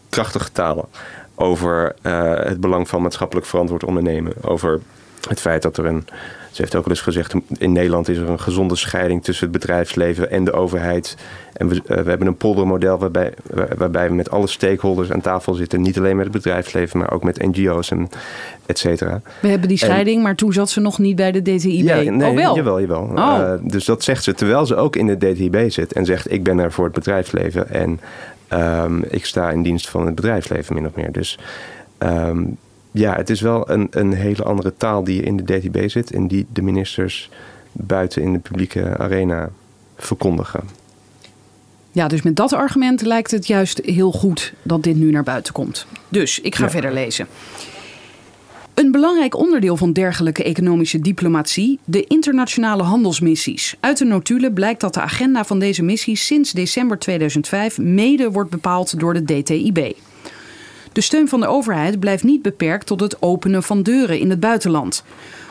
[0.09, 0.89] krachtige taal
[1.35, 4.33] over uh, het belang van maatschappelijk verantwoord ondernemen.
[4.43, 4.81] Over
[5.29, 6.07] het feit dat er een.
[6.55, 9.59] Ze heeft ook al eens gezegd: in Nederland is er een gezonde scheiding tussen het
[9.59, 11.17] bedrijfsleven en de overheid.
[11.53, 13.33] En we, uh, we hebben een poldermodel waarbij,
[13.77, 15.81] waarbij we met alle stakeholders aan tafel zitten.
[15.81, 18.09] Niet alleen met het bedrijfsleven, maar ook met NGO's en
[18.67, 19.21] et cetera.
[19.41, 21.85] We hebben die scheiding, en, maar toen zat ze nog niet bij de DTIB.
[21.85, 22.57] Ja, nee, oh, wel?
[22.57, 23.03] Jawel, jawel.
[23.03, 23.17] Oh.
[23.17, 26.43] Uh, dus dat zegt ze terwijl ze ook in de DTIB zit en zegt: Ik
[26.43, 28.01] ben er voor het bedrijfsleven en
[28.53, 31.13] um, ik sta in dienst van het bedrijfsleven, min of meer.
[31.13, 31.39] Dus.
[31.99, 32.57] Um,
[32.95, 36.29] ja, het is wel een, een hele andere taal die in de DTB zit en
[36.29, 37.31] die de ministers
[37.73, 39.51] buiten in de publieke arena
[39.97, 40.61] verkondigen.
[41.93, 45.53] Ja, dus met dat argument lijkt het juist heel goed dat dit nu naar buiten
[45.53, 45.87] komt.
[46.09, 46.71] Dus ik ga ja.
[46.71, 47.27] verder lezen.
[48.75, 53.77] Een belangrijk onderdeel van dergelijke economische diplomatie, de internationale handelsmissies.
[53.81, 58.51] Uit de notulen blijkt dat de agenda van deze missies sinds december 2005 mede wordt
[58.51, 59.97] bepaald door de DTIB.
[60.95, 64.41] De steun van de overheid blijft niet beperkt tot het openen van deuren in het
[64.41, 65.05] buitenland.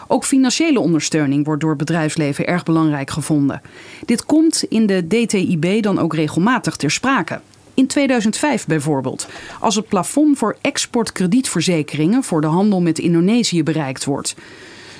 [0.07, 3.61] Ook financiële ondersteuning wordt door bedrijfsleven erg belangrijk gevonden.
[4.05, 7.41] Dit komt in de DTIB dan ook regelmatig ter sprake.
[7.73, 9.27] In 2005 bijvoorbeeld,
[9.59, 14.35] als het plafond voor exportkredietverzekeringen voor de handel met Indonesië bereikt wordt.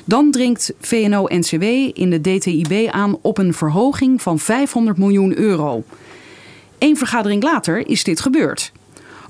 [0.06, 5.84] Dan dringt VNO-NCW in de DTIB aan op een verhoging van 500 miljoen euro.
[6.78, 8.72] Eén vergadering later is dit gebeurd.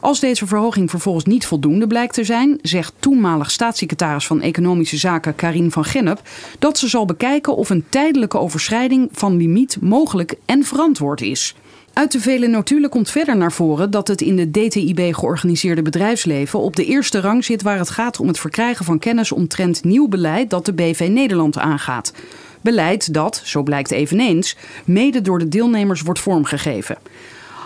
[0.04, 5.36] Als deze verhoging vervolgens niet voldoende blijkt te zijn, zegt toenmalig staatssecretaris van Economische Zaken
[5.36, 6.22] Karin van Gennep
[6.60, 11.56] dat ze zal bekijken of een tijdelijke overschrijding van limiet mogelijk en verantwoord is.
[11.94, 16.60] Uit de vele notulen komt verder naar voren dat het in de DTIB georganiseerde bedrijfsleven
[16.60, 20.08] op de eerste rang zit waar het gaat om het verkrijgen van kennis omtrent nieuw
[20.08, 22.14] beleid dat de BV Nederland aangaat.
[22.62, 26.98] Beleid dat, zo blijkt eveneens, mede door de deelnemers wordt vormgegeven.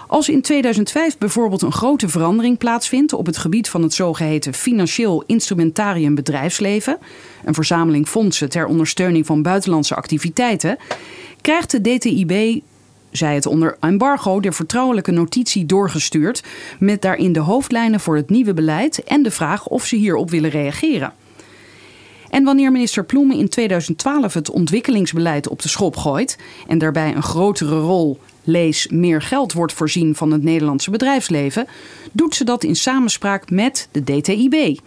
[0.08, 5.24] Als in 2005 bijvoorbeeld een grote verandering plaatsvindt op het gebied van het zogeheten financieel
[5.26, 6.98] instrumentarium bedrijfsleven,
[7.46, 10.78] een verzameling fondsen ter ondersteuning van buitenlandse activiteiten,
[11.42, 12.62] krijgt de DTIB,
[13.12, 16.44] zij het onder embargo, de vertrouwelijke notitie doorgestuurd
[16.80, 20.50] met daarin de hoofdlijnen voor het nieuwe beleid en de vraag of ze hierop willen
[20.50, 21.14] reageren.
[22.30, 27.24] En wanneer minister Ploemen in 2012 het ontwikkelingsbeleid op de schop gooit en daarbij een
[27.24, 31.68] grotere rol lees meer geld wordt voorzien van het Nederlandse bedrijfsleven,
[32.12, 34.80] doet ze dat in samenspraak met de DTIB.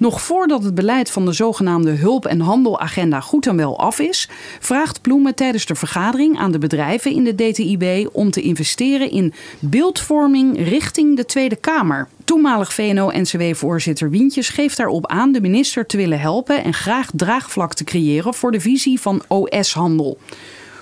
[0.00, 4.28] Nog voordat het beleid van de zogenaamde hulp- en handelagenda goed en wel af is,
[4.60, 9.32] vraagt Ploemen tijdens de vergadering aan de bedrijven in de DTIB om te investeren in
[9.58, 12.08] beeldvorming richting de Tweede Kamer.
[12.24, 17.84] Toenmalig VNO-NCW-voorzitter Wientjes geeft daarop aan de minister te willen helpen en graag draagvlak te
[17.84, 20.18] creëren voor de visie van OS-handel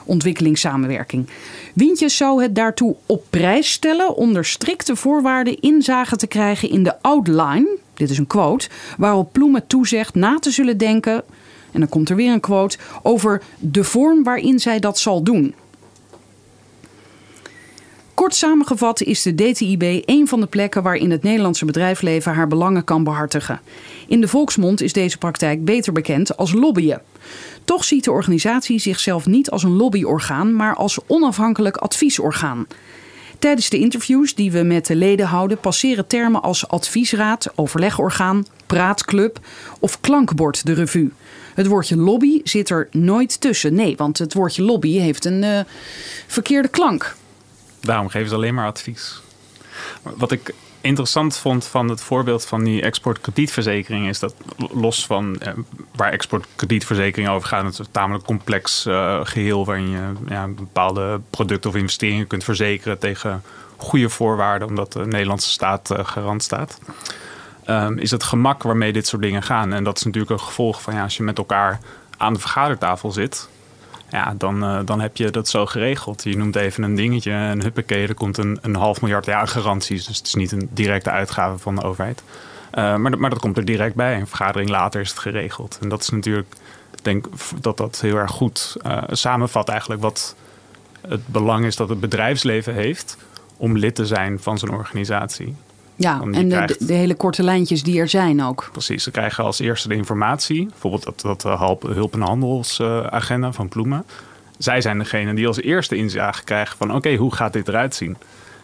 [0.08, 1.26] ontwikkelingssamenwerking.
[1.74, 7.02] Wientjes zou het daartoe op prijs stellen onder strikte voorwaarden inzage te krijgen in de
[7.02, 8.68] outline, dit is een quote,
[8.98, 11.22] waarop Ploemen toezegt na te zullen denken,
[11.72, 15.54] en dan komt er weer een quote, over de vorm waarin zij dat zal doen.
[18.18, 22.84] Kort samengevat is de DTIB een van de plekken waarin het Nederlandse bedrijfsleven haar belangen
[22.84, 23.60] kan behartigen.
[24.08, 27.02] In de volksmond is deze praktijk beter bekend als lobbyen.
[27.64, 32.66] Toch ziet de organisatie zichzelf niet als een lobbyorgaan, maar als onafhankelijk adviesorgaan.
[33.38, 39.40] Tijdens de interviews die we met de leden houden, passeren termen als adviesraad, overlegorgaan, praatclub
[39.78, 41.10] of klankbord de revue.
[41.54, 43.74] Het woordje lobby zit er nooit tussen.
[43.74, 45.60] Nee, want het woordje lobby heeft een uh,
[46.26, 47.16] verkeerde klank.
[47.80, 49.20] Daarom geven ze alleen maar advies.
[50.02, 55.52] Wat ik interessant vond van het voorbeeld van die exportkredietverzekering is dat los van eh,
[55.94, 61.20] waar exportkredietverzekeringen over gaan, het is een tamelijk complex uh, geheel waarin je ja, bepaalde
[61.30, 63.42] producten of investeringen kunt verzekeren tegen
[63.76, 66.78] goede voorwaarden, omdat de Nederlandse staat uh, garant staat.
[67.70, 69.72] Um, is het gemak waarmee dit soort dingen gaan.
[69.72, 71.80] En dat is natuurlijk een gevolg van ja, als je met elkaar
[72.16, 73.48] aan de vergadertafel zit,
[74.10, 76.24] ja, dan, uh, dan heb je dat zo geregeld.
[76.24, 80.06] Je noemt even een dingetje en huppakee, er komt een, een half miljard jaar garanties.
[80.06, 82.22] Dus het is niet een directe uitgave van de overheid.
[82.74, 84.20] Uh, maar, maar dat komt er direct bij.
[84.20, 85.78] Een vergadering later is het geregeld.
[85.80, 86.54] En dat is natuurlijk,
[86.94, 87.26] ik denk
[87.60, 90.36] dat dat heel erg goed uh, samenvat eigenlijk wat
[91.00, 93.16] het belang is dat het bedrijfsleven heeft
[93.56, 95.54] om lid te zijn van zo'n organisatie.
[95.98, 98.68] Ja, en de, de, hele korte lijntjes die er zijn ook.
[98.72, 100.66] Precies, ze krijgen als eerste de informatie.
[100.66, 104.04] Bijvoorbeeld dat, dat hulp, hulp- en handelsagenda van Ploemen.
[104.58, 106.94] Zij zijn degene die als eerste inzage krijgen van...
[106.94, 108.16] oké, hoe gaat dit eruit zien?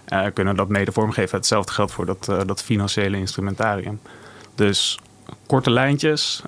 [0.09, 1.37] Uh, kunnen dat mede vormgeven.
[1.37, 4.01] Hetzelfde geldt voor dat, dat financiële instrumentarium.
[4.55, 4.99] Dus
[5.47, 6.43] korte lijntjes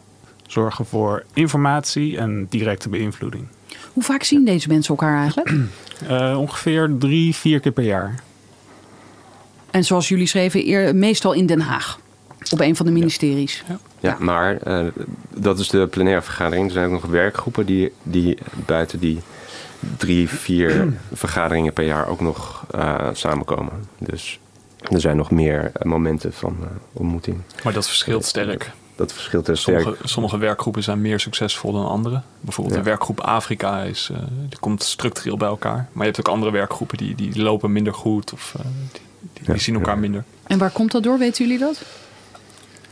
[0.46, 3.46] zorgen voor informatie en directe beïnvloeding.
[3.92, 5.55] Hoe vaak zien deze mensen elkaar eigenlijk?
[6.44, 8.14] Ongeveer drie, vier keer per jaar.
[9.77, 11.99] En zoals jullie schreven, eer, meestal in Den Haag.
[12.51, 13.65] Op een van de ministeries.
[13.69, 14.87] Ja, ja maar uh,
[15.35, 16.67] dat is de plenaire vergadering.
[16.67, 19.21] Er zijn ook nog werkgroepen die, die buiten die
[19.97, 23.73] drie, vier vergaderingen per jaar ook nog uh, samenkomen.
[23.99, 24.41] Dus
[24.79, 27.41] er zijn nog meer momenten van uh, ontmoeting.
[27.65, 28.71] Maar dat verschilt sterk.
[28.95, 30.09] Dat verschilt er sommige, sterk.
[30.09, 32.23] Sommige werkgroepen zijn meer succesvol dan andere.
[32.41, 32.83] Bijvoorbeeld ja.
[32.83, 34.11] de werkgroep Afrika is,
[34.49, 35.89] die komt structureel bij elkaar.
[35.93, 38.55] Maar je hebt ook andere werkgroepen die, die lopen minder goed of
[38.93, 39.01] die,
[39.33, 40.01] die ja, zien elkaar ja.
[40.01, 40.25] minder.
[40.47, 41.19] En waar komt dat door?
[41.19, 41.83] Weten jullie dat?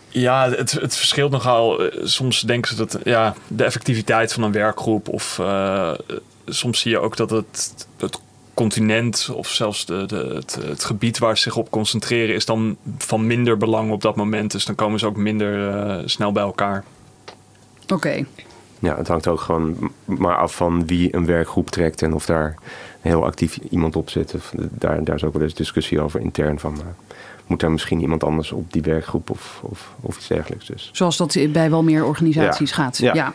[0.08, 1.90] Ja, het, het verschilt nogal.
[2.02, 5.92] Soms denken ze dat ja, de effectiviteit van een werkgroep, of uh,
[6.46, 8.18] soms zie je ook dat het, het
[8.54, 12.76] continent of zelfs de, de, het, het, gebied waar ze zich op concentreren, is dan
[12.98, 14.50] van minder belang op dat moment.
[14.50, 16.84] Dus dan komen ze ook minder uh, snel bij elkaar.
[17.82, 17.94] Oké.
[17.94, 18.26] Okay.
[18.78, 22.54] Ja, het hangt ook gewoon maar af van wie een werkgroep trekt en of daar
[23.04, 24.34] heel actief iemand op zit.
[24.70, 26.74] Daar, daar is ook wel eens discussie over intern van.
[26.74, 26.82] Uh,
[27.46, 30.66] moet daar misschien iemand anders op die werkgroep of, of, of iets dergelijks.
[30.66, 30.90] Dus.
[30.92, 32.76] Zoals dat bij wel meer organisaties ja.
[32.76, 32.98] gaat.
[32.98, 33.14] Ja.
[33.14, 33.32] ja.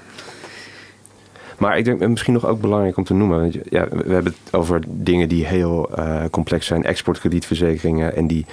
[1.57, 3.51] Maar ik denk misschien nog ook belangrijk om te noemen.
[3.69, 6.83] Ja, we hebben het over dingen die heel uh, complex zijn.
[6.83, 8.45] Exportkredietverzekeringen en die,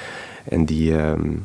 [0.45, 1.39] en die, um, uh,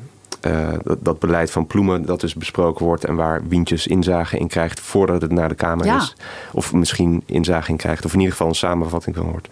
[0.83, 3.05] dat, dat, beleid van Ploemen dat dus besproken wordt.
[3.05, 5.97] En waar Wientjes inzage in krijgt voordat het naar de Kamer ja.
[5.97, 6.15] is.
[6.51, 8.05] Of misschien inzage in krijgt.
[8.05, 9.47] Of in ieder geval een samenvatting van wordt.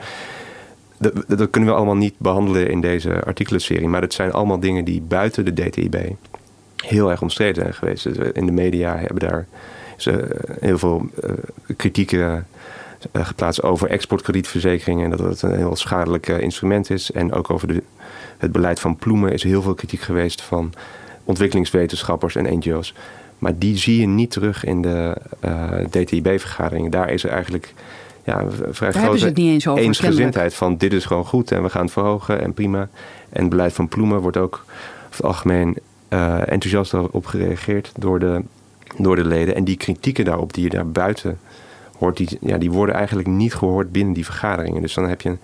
[0.98, 3.88] Dat, dat kunnen we allemaal niet behandelen in deze artikelenserie.
[3.88, 6.16] Maar dat zijn allemaal dingen die buiten de DTIB
[6.76, 8.04] heel erg omstreden zijn geweest.
[8.04, 9.48] Dus in de media hebben daar
[9.98, 11.10] ze heel veel
[11.76, 12.48] kritieken
[13.14, 15.12] geplaatst over exportkredietverzekeringen.
[15.12, 17.12] En dat het een heel schadelijk instrument is.
[17.12, 17.84] En ook over de,
[18.40, 20.74] het beleid van Ploemen is heel veel kritiek geweest van
[21.24, 22.94] ontwikkelingswetenschappers en NGO's.
[23.38, 25.18] Maar die zie je niet terug in de
[25.90, 26.92] DTIB-vergaderingen.
[26.92, 27.74] Daar is er eigenlijk
[28.24, 31.64] ja, vrij Daar grote het niet eens over, eensgezindheid van dit is gewoon goed en
[31.64, 32.90] we gaan het verhogen en prima.
[33.30, 34.66] En het beleid van Ploemen wordt ook
[35.06, 35.78] over het algemeen
[36.10, 38.42] uh, enthousiast op gereageerd door de,
[38.98, 39.56] door de leden.
[39.56, 41.40] En die kritieken daarop die je daar buiten
[41.98, 44.82] hoort, die, ja, die worden eigenlijk niet gehoord binnen die vergaderingen.
[44.82, 45.40] Dus dan heb je een,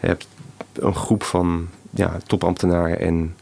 [0.00, 0.28] je hebt
[0.72, 3.34] een groep van ja, topambtenaren en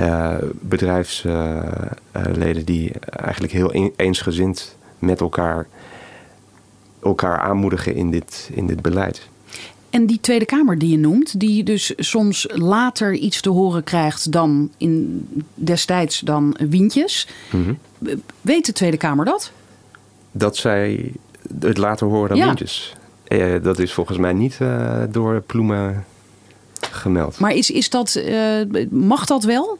[0.00, 5.66] uh, bedrijfsleden die eigenlijk heel eensgezind met elkaar
[7.02, 9.28] elkaar aanmoedigen in dit, in dit beleid.
[9.90, 14.32] En die Tweede Kamer die je noemt, die dus soms later iets te horen krijgt
[14.32, 17.28] dan in destijds dan Wientjes.
[18.40, 19.52] Weet de Tweede Kamer dat?
[20.32, 21.12] Dat zij
[21.60, 22.46] het later horen dan Ja.
[22.46, 22.94] Wintjes.
[23.24, 26.04] Eh, dat is volgens mij niet eh, door Ploemen
[26.94, 27.38] gemeld.
[27.38, 29.78] Maar is, is dat, eh, mag dat wel?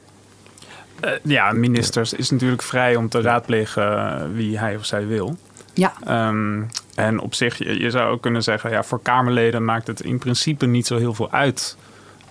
[1.00, 5.36] Eh, ja, ministers is natuurlijk vrij om te raadplegen eh, wie hij of zij wil.
[5.74, 5.92] Ja.
[6.04, 6.62] Ehm,
[6.94, 10.18] en op zich, je, je zou ook kunnen zeggen, ja, voor Kamerleden maakt het in
[10.18, 11.76] principe niet zo heel veel uit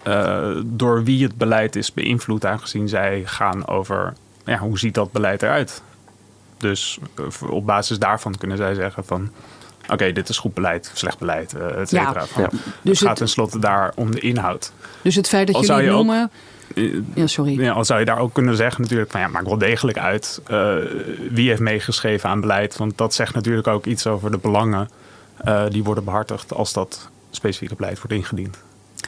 [0.04, 4.14] eh, door wie het beleid is beïnvloed, aangezien zij gaan over
[4.46, 5.82] ja, hoe ziet dat beleid eruit.
[6.58, 7.00] Dus
[7.50, 9.30] op basis daarvan kunnen zij zeggen van
[9.90, 12.26] oké, dit is goed beleid, slecht beleid, eh et cetera.
[12.38, 12.50] Ja.
[12.82, 14.72] Dus het gaat tenslotte daar om de inhoud.
[15.02, 16.32] Dus het feit dat Al jullie ook- noemen...
[16.76, 17.62] Eh, Ja, sorry.
[17.62, 20.42] ja, al zou je daar ook kunnen zeggen natuurlijk van ja, maakt wel degelijk uit
[20.48, 20.76] eh,
[21.32, 22.78] wie heeft meegeschreven aan beleid.
[22.78, 24.90] Want dat zegt natuurlijk ook iets over de belangen
[25.70, 28.58] die worden behartigd als dat specifieke beleid wordt ingediend.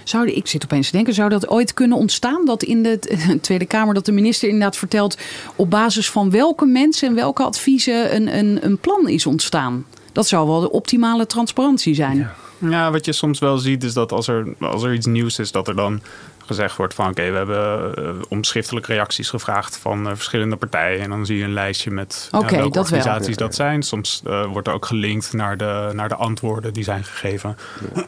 [0.03, 2.45] Zou, ik zit opeens te denken, zou dat ooit kunnen ontstaan?
[2.45, 2.99] Dat in de
[3.41, 5.17] Tweede Kamer, dat de minister inderdaad vertelt...
[5.55, 9.85] op basis van welke mensen en welke adviezen een, een, een plan is ontstaan?
[10.15, 12.29] Dat zou wel de optimale transparantie zijn.
[12.57, 15.51] Ja, wat je soms wel ziet is dat als er, als er iets nieuws is,
[15.51, 16.01] dat er dan
[16.45, 20.99] gezegd wordt van oké, we hebben eh, om schriftelijke reacties gevraagd van eh, verschillende partijen.
[21.01, 22.81] En dan zie je een lijstje met welke dat wel.
[22.83, 23.83] organisaties dat zijn.
[23.83, 27.57] Soms eh, wordt er ook gelinkt naar de, naar de antwoorden die zijn gegeven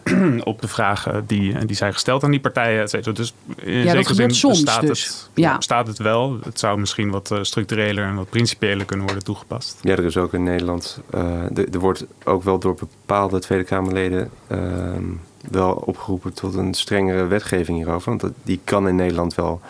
[0.43, 2.81] op de vragen die, die zijn gesteld aan die partijen.
[2.81, 3.11] et cetera.
[3.15, 5.05] Dus in Ja, dat zekere zin soms bestaat, dus.
[5.05, 5.55] het, Ja.
[5.57, 6.37] bestaat het wel.
[6.43, 9.77] Het zou misschien wat structureler en wat principiëler kunnen worden toegepast.
[9.81, 10.99] Ja, er is ook in Nederland.
[11.09, 14.29] eh, er, er wordt ook wel door bepaalde Tweede Kamerleden.
[14.47, 15.03] ehm,
[15.51, 18.09] wel opgeroepen tot een strengere wetgeving hierover.
[18.09, 19.61] Want dat- die kan in Nederland wel.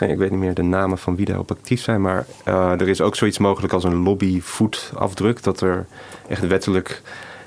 [0.00, 2.00] Ik weet niet meer de namen van wie daarop actief zijn.
[2.00, 5.42] Maar eh, er is ook zoiets mogelijk als een lobbyvoetafdruk.
[5.42, 5.86] Dat er
[6.28, 7.02] echt wettelijk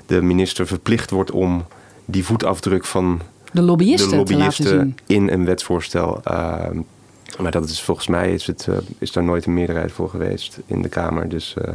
[0.06, 1.64] de minister verplicht wordt om
[2.04, 3.20] die voetafdruk van
[3.52, 4.96] De lobbyisten, de te laten zien.
[5.06, 6.20] in een wetsvoorstel.
[6.24, 6.76] ehm,
[7.38, 10.58] maar dat is volgens mij is, het, eh, is daar nooit een meerderheid voor geweest
[10.66, 11.28] in de Kamer.
[11.28, 11.72] Dus eh,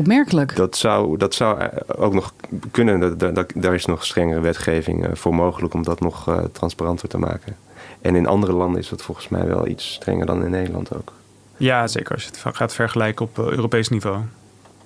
[0.00, 0.56] Opmerkelijk.
[0.56, 2.32] dat zou, dat zou eh, ook nog
[2.70, 3.00] kunnen.
[3.00, 6.38] Dat- dat- dat- daar is nog strengere wetgeving eh, voor mogelijk om dat nog eh,
[6.52, 7.56] transparanter te maken.
[8.00, 11.12] En in andere landen is dat volgens mij wel iets strenger dan in Nederland ook.
[11.56, 14.18] Ja, zeker als je het gaat vergelijken op Europees niveau.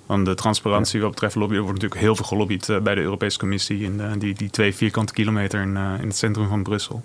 [0.06, 3.38] Want de transparantie wat betreft lobby, er wordt natuurlijk heel veel gelobbyd bij de Europese
[3.38, 7.02] Commissie in de, die, die twee vierkante kilometer in, in het centrum van Brussel.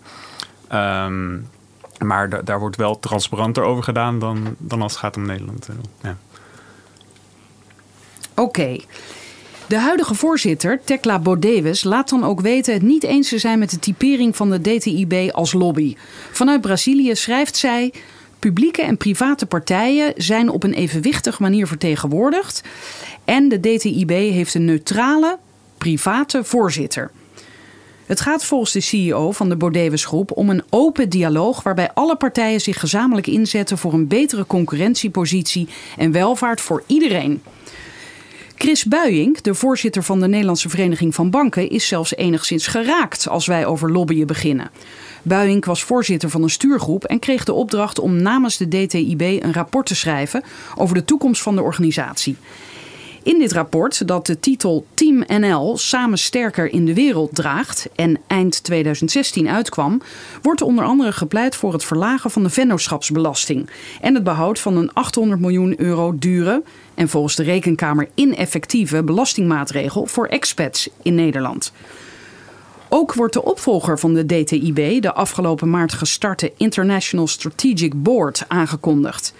[0.67, 1.37] Ehm,
[2.05, 5.69] maar da- daar wordt wel transparanter over gedaan dan, dan als het gaat om Nederland.
[6.01, 6.17] Ja.
[8.39, 8.77] Oké.
[9.67, 13.69] De huidige voorzitter, Tekla Bodewes, laat dan ook weten het niet eens te zijn met
[13.69, 15.95] de typering van de DTIB als lobby.
[16.31, 17.93] Vanuit Brazilië schrijft zij.
[18.39, 22.63] Publieke en private partijen zijn op een evenwichtige manier vertegenwoordigd.
[23.25, 25.37] En de DTIB heeft een neutrale,
[25.77, 27.11] private voorzitter.
[28.05, 32.15] Het gaat volgens de CEO van de Bodewes Groep om een open dialoog waarbij alle
[32.15, 35.67] partijen zich gezamenlijk inzetten voor een betere concurrentiepositie
[35.97, 37.41] en welvaart voor iedereen.
[38.61, 43.47] Chris Buijink, de voorzitter van de Nederlandse Vereniging van Banken, is zelfs enigszins geraakt als
[43.47, 44.71] wij over lobbyen beginnen.
[45.21, 49.53] Buijink was voorzitter van een stuurgroep en kreeg de opdracht om namens de DTIB een
[49.53, 50.43] rapport te schrijven
[50.75, 52.37] over de toekomst van de organisatie.
[53.29, 58.19] In dit rapport, dat de titel Team NL samen sterker in de wereld draagt en
[58.27, 60.01] eind 2016 uitkwam,
[60.41, 63.69] wordt onder andere gepleit voor het verlagen van de vennootschapsbelasting
[64.01, 66.63] en het behoud van een 800 miljoen euro dure
[66.93, 71.71] en volgens de Rekenkamer ineffectieve belastingmaatregel voor expats in Nederland.
[72.87, 79.33] Ook wordt de opvolger van de DTIB, de afgelopen maart gestarte International Strategic Board, aangekondigd.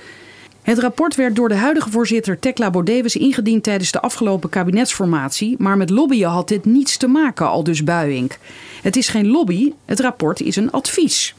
[0.70, 5.78] Het rapport werd door de huidige voorzitter Tekla Bodewes ingediend tijdens de afgelopen kabinetsformatie, maar
[5.78, 8.38] met lobbyen had dit niets te maken, al dus Buijink.
[8.82, 11.36] Het is geen lobby, het rapport is een advies.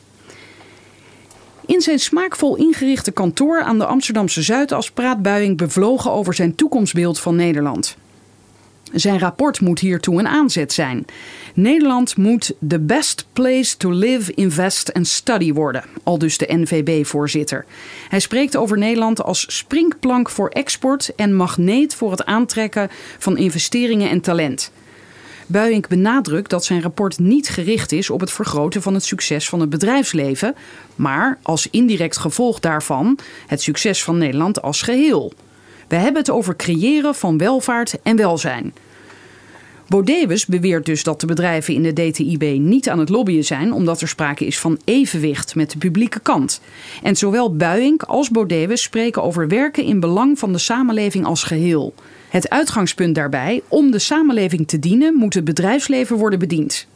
[1.66, 7.20] In zijn smaakvol ingerichte kantoor aan de Amsterdamse Zuidas praat Buijink bevlogen over zijn toekomstbeeld
[7.20, 7.96] van Nederland.
[8.92, 11.06] Zijn rapport moet hiertoe een aanzet zijn.
[11.54, 17.64] Nederland moet the best place to live, invest en study worden, al dus de NVB-voorzitter.
[18.08, 22.88] Hij spreekt over Nederland als springplank voor export en magneet voor het aantrekken
[23.18, 24.72] van investeringen en talent.
[25.46, 29.60] Buijink benadrukt dat zijn rapport niet gericht is op het vergroten van het succes van
[29.60, 30.54] het bedrijfsleven,
[30.96, 35.32] maar als indirect gevolg daarvan het succes van Nederland als geheel.
[35.88, 38.74] We hebben het over creëren van welvaart en welzijn.
[39.90, 44.00] Bodewes beweert dus dat de bedrijven in de DTIB niet aan het lobbyen zijn, omdat
[44.00, 46.60] er sprake is van evenwicht met de publieke kant.
[47.02, 51.94] En zowel Buijink als Bodewes spreken over werken in belang van de samenleving als geheel.
[52.28, 56.86] Het uitgangspunt daarbij, om de samenleving te dienen, moet het bedrijfsleven worden bediend.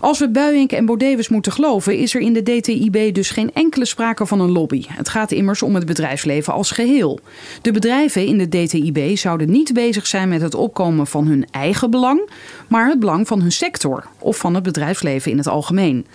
[0.00, 3.84] Als we Buink en Bodewes moeten geloven, is er in de DTIB dus geen enkele
[3.84, 4.84] sprake van een lobby.
[4.88, 7.20] Het gaat immers om het bedrijfsleven als geheel.
[7.62, 11.90] De bedrijven in de DTIB zouden niet bezig zijn met het opkomen van hun eigen
[11.90, 12.30] belang,
[12.68, 16.06] maar het belang van hun sector of van het bedrijfsleven in het algemeen.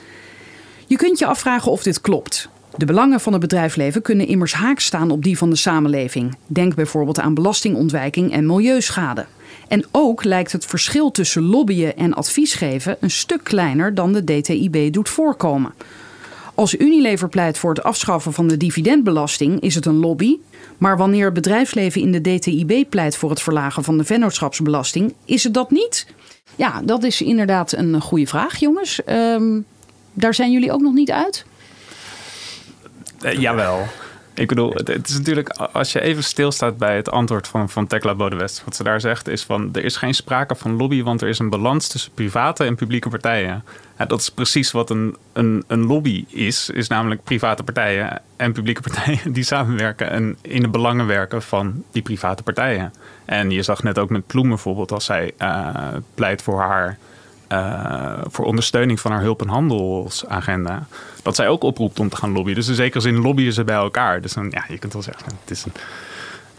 [0.86, 2.50] Je kunt je afvragen of dit klopt.
[2.78, 6.38] De belangen van het bedrijfsleven kunnen immers haak staan op die van de samenleving.
[6.48, 9.26] Denk bijvoorbeeld aan belastingontwijking en milieuschade.
[9.68, 14.24] En ook lijkt het verschil tussen lobbyen en advies geven een stuk kleiner dan de
[14.24, 15.74] DTIB doet voorkomen.
[16.56, 20.38] Als Unilever pleit voor het afschaffen van de dividendbelasting, is het een lobby.
[20.78, 25.44] Maar wanneer het bedrijfsleven in de DTIB pleit voor het verlagen van de vennootschapsbelasting, is
[25.44, 26.08] het dat niet?
[26.56, 29.04] Ja, dat is inderdaad een goede vraag, jongens.
[29.04, 29.60] Ehm,
[30.14, 31.46] daar zijn jullie ook nog niet uit?
[33.22, 33.88] Eh, jawel.
[34.36, 38.16] Ik bedoel, het, is natuurlijk, als je even stilstaat bij het antwoord van, van Tekla
[38.16, 41.28] Bodewest, wat ze daar zegt, is van er is geen sprake van lobby, want er
[41.28, 43.64] is een balans tussen private en publieke partijen.
[44.08, 48.82] Dat is precies wat een, een, een lobby is, is namelijk private partijen en publieke
[48.82, 52.94] partijen die samenwerken en in de belangen werken van die private partijen.
[53.26, 56.98] En je zag net ook met Ploem bijvoorbeeld, als zij uh, pleit voor haar
[57.50, 60.88] uh, voor ondersteuning van haar hulp- en handelsagenda.
[61.24, 62.56] Dat zij ook oproept om te gaan lobbyen.
[62.56, 64.22] Dus in zekere zin lobbyen ze bij elkaar.
[64.22, 65.74] Dus dan, ja, je kunt wel zeggen, het is een,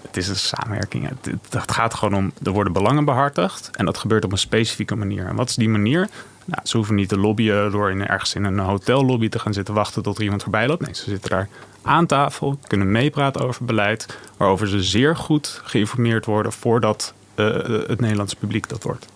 [0.02, 1.08] het is een samenwerking.
[1.50, 3.70] Het, gaat gewoon om, er worden belangen behartigd.
[3.72, 5.26] En dat gebeurt op een specifieke manier.
[5.26, 6.08] En wat is die manier?
[6.44, 9.74] Nou, ze hoeven niet te lobbyen door in, ergens in een hotellobby te gaan zitten
[9.74, 10.84] wachten tot er iemand voorbij loopt.
[10.84, 11.48] Nee, ze zitten daar
[11.82, 17.46] aan tafel, kunnen meepraten over beleid, waarover ze zeer goed geïnformeerd worden voordat uh,
[17.86, 19.06] het Nederlandse publiek dat wordt.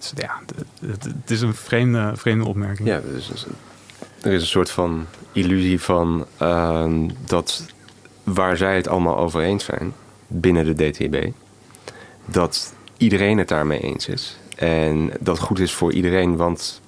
[0.00, 0.40] Dus ja,
[0.86, 2.88] het, is een vreemde, vreemde opmerking.
[2.88, 3.46] Ja, dus
[4.22, 6.92] er is een soort van illusie van uh,
[7.26, 7.66] dat
[8.24, 9.92] waar zij het allemaal over eens zijn
[10.26, 11.30] binnen de DTB,
[12.24, 14.38] dat iedereen het daarmee eens is.
[14.56, 16.80] En dat goed is voor iedereen, want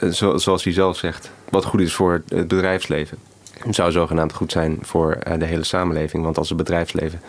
[0.00, 3.18] uh, zoals hij zelf zegt, wat goed is voor het bedrijfsleven,
[3.70, 6.24] zou zogenaamd goed zijn voor uh, de hele samenleving.
[6.24, 7.20] Want als het bedrijfsleven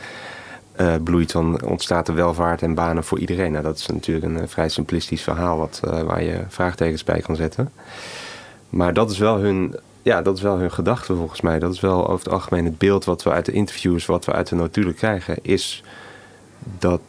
[0.81, 3.51] uh, bloeit, dan ontstaat er welvaart en banen voor iedereen.
[3.51, 7.21] Nou, dat is natuurlijk een uh, vrij simplistisch verhaal wat, uh, waar je vraagtekens bij
[7.21, 7.71] kan zetten.
[8.69, 11.59] Maar dat is wel hun, ja, dat is wel hun gedachte volgens mij.
[11.59, 14.31] Dat is wel over het algemeen het beeld wat we uit de interviews, wat we
[14.31, 15.83] uit de notulen krijgen, is
[16.79, 17.01] dat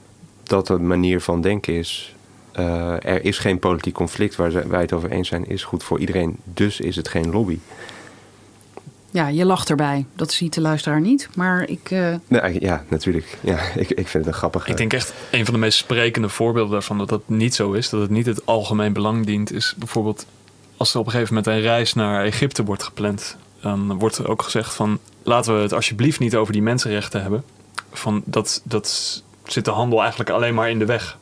[0.42, 2.14] dat een manier van denken is.
[2.52, 6.36] er is geen politiek conflict waar wij het over eens zijn, is goed voor iedereen.
[6.44, 7.58] Dus is het geen lobby.
[9.14, 10.06] Ja, je lacht erbij.
[10.16, 11.28] Dat ziet de luisteraar niet.
[11.34, 11.90] Maar ik.
[11.90, 12.14] Uh...
[12.28, 13.38] Nee, ja, natuurlijk.
[13.40, 14.66] Ja, ik, ik vind het een grappig.
[14.66, 17.88] Ik denk echt een van de meest sprekende voorbeelden daarvan dat dat niet zo is.
[17.88, 19.52] Dat het niet het algemeen belang dient.
[19.52, 20.26] Is bijvoorbeeld
[20.76, 23.36] als er op een gegeven moment een reis naar Egypte wordt gepland.
[23.60, 27.44] Dan wordt er ook gezegd van laten we het alsjeblieft niet over die mensenrechten hebben.
[27.92, 31.18] Van dat, dat zit de handel eigenlijk alleen maar in de weg.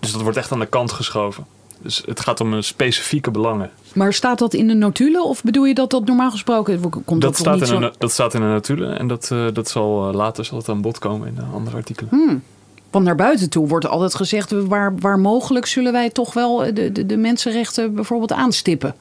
[0.00, 1.46] Dus dat wordt echt aan de kant geschoven.
[1.82, 3.70] Dus het gaat om specifieke belangen.
[3.94, 7.36] Maar staat dat in de notulen of bedoel je dat dat normaal gesproken komt dat,
[7.36, 7.76] staat in zo...
[7.76, 10.68] een, dat staat in de notulen en dat, uh, dat zal uh, later zal het
[10.68, 12.10] aan bod komen in andere artikelen.
[12.10, 12.42] Hmm.
[12.90, 16.92] Want naar buiten toe wordt altijd gezegd, waar, waar mogelijk zullen wij toch wel de,
[16.92, 18.94] de, de mensenrechten bijvoorbeeld aanstippen.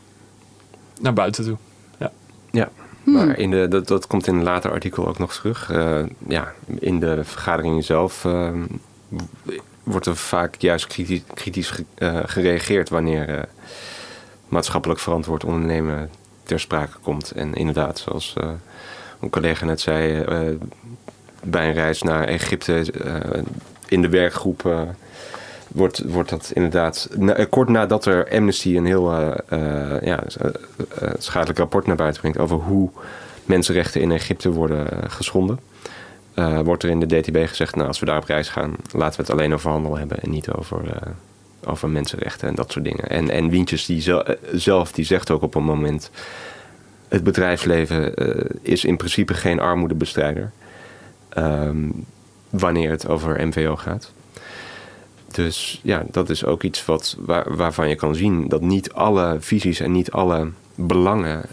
[1.02, 1.58] Naar buiten toe,
[1.98, 2.12] ja.
[2.52, 2.70] Ja,
[3.04, 3.14] hmm.
[3.14, 5.72] maar in de, dat, dat komt in een later artikel ook nog terug.
[5.72, 8.26] Uh, ja, in de vergadering zelf
[9.84, 13.42] wordt er vaak juist kritisch, kritisch uh, gereageerd wanneer uh,
[14.48, 16.10] maatschappelijk verantwoord ondernemen
[16.44, 17.32] ter sprake komt.
[17.32, 18.36] En inderdaad, zoals
[19.20, 20.26] een collega net zei,
[21.44, 22.94] bij een reis naar Egypte
[23.88, 24.88] in de werkgroep
[25.68, 27.10] wordt, wordt dat inderdaad.
[27.50, 29.14] Kort nadat er Amnesty een heel
[30.02, 30.24] ja,
[31.18, 32.90] schadelijk rapport naar buiten brengt over hoe
[33.46, 35.60] mensenrechten in Egypte worden geschonden
[36.36, 39.16] uh, wordt er in de DTB gezegd, nou, als we daar op reis gaan, laten
[39.16, 41.12] we het alleen over handel hebben en niet over, uh,
[41.64, 43.10] over mensenrechten en dat soort dingen.
[43.10, 46.12] En, en Wientjes die eh, zelf die zegt ook op een moment,
[47.08, 48.14] het bedrijfsleven
[48.62, 50.52] is in principe geen armoedebestrijder
[51.38, 52.06] um,
[52.50, 54.12] wanneer het over MVO gaat.
[55.32, 59.38] Dus ja, dat is ook iets wat, waar, waarvan je kan zien dat niet alle
[59.40, 61.46] visies en niet alle belangen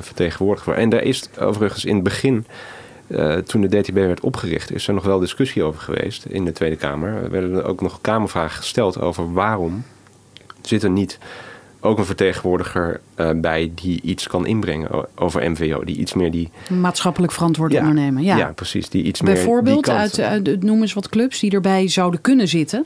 [0.00, 0.84] vertegenwoordigd worden.
[0.84, 2.46] En daar is overigens in het begin
[3.12, 6.52] uh, toen de DTB werd opgericht, is er nog wel discussie over geweest in de
[6.52, 7.22] Tweede Kamer.
[7.22, 9.84] Er werden er ook nog Kamervragen gesteld over waarom
[10.60, 11.18] zit er niet
[11.80, 15.84] ook een vertegenwoordiger uh, bij die iets kan inbrengen over MVO.
[15.84, 16.50] Die iets meer die...
[16.68, 18.22] Maatschappelijk verantwoord ja, ondernemen.
[18.22, 18.36] Ja.
[18.36, 18.88] ja, precies.
[18.88, 22.84] Die iets Bijvoorbeeld meer uit, uit, noem eens wat clubs die erbij zouden kunnen zitten.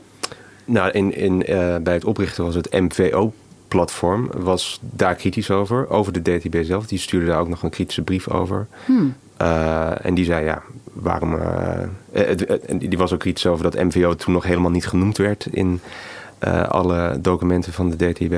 [0.65, 3.33] Nou, in, in, uh, bij het oprichten was het MVO
[3.67, 5.89] platform was daar kritisch over.
[5.89, 6.87] Over de DTB zelf.
[6.87, 8.67] Die stuurde daar ook nog een kritische brief over.
[8.85, 9.15] Hmm.
[9.41, 10.61] Uh, en die zei, ja,
[10.93, 11.33] waarom...
[11.33, 12.29] Uh,
[12.79, 15.79] die was ook iets over dat MVO toen nog helemaal niet genoemd werd in
[16.69, 18.33] alle documenten van de DTB.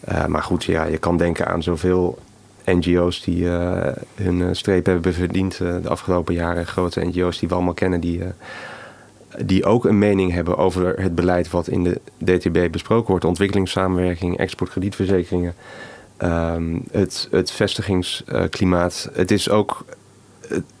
[0.00, 2.18] Eh, maar goed, ja, je kan denken aan zoveel
[2.64, 6.66] NGO's die eh, hun eh, streep hebben verdiend eh, de afgelopen jaren.
[6.66, 8.28] Grote NGO's die we allemaal kennen, die, eh,
[9.46, 13.24] die ook een mening hebben over het beleid wat in de DTB besproken wordt.
[13.24, 15.54] Ontwikkelingssamenwerking, exportkredietverzekeringen,
[16.16, 19.10] ehm, het, het vestigingsklimaat.
[19.12, 19.96] Het is ook, het-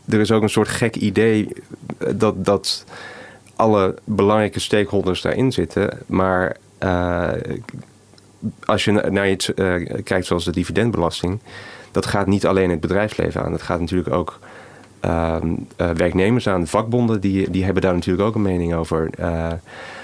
[0.08, 1.48] er is ook een soort gek idee
[2.14, 2.84] dat, dat
[3.56, 5.98] alle belangrijke stakeholders daarin zitten.
[6.06, 7.30] Maar eh,
[8.64, 11.40] als je na- naar iets eh, kijkt zoals de dividendbelasting,
[11.90, 13.50] dat gaat niet alleen het bedrijfsleven aan.
[13.50, 14.38] Dat gaat natuurlijk ook
[15.02, 16.66] ehm, eh, werknemers aan.
[16.66, 19.10] Vakbonden die, die hebben daar natuurlijk ook een mening over.
[19.18, 19.50] Eh,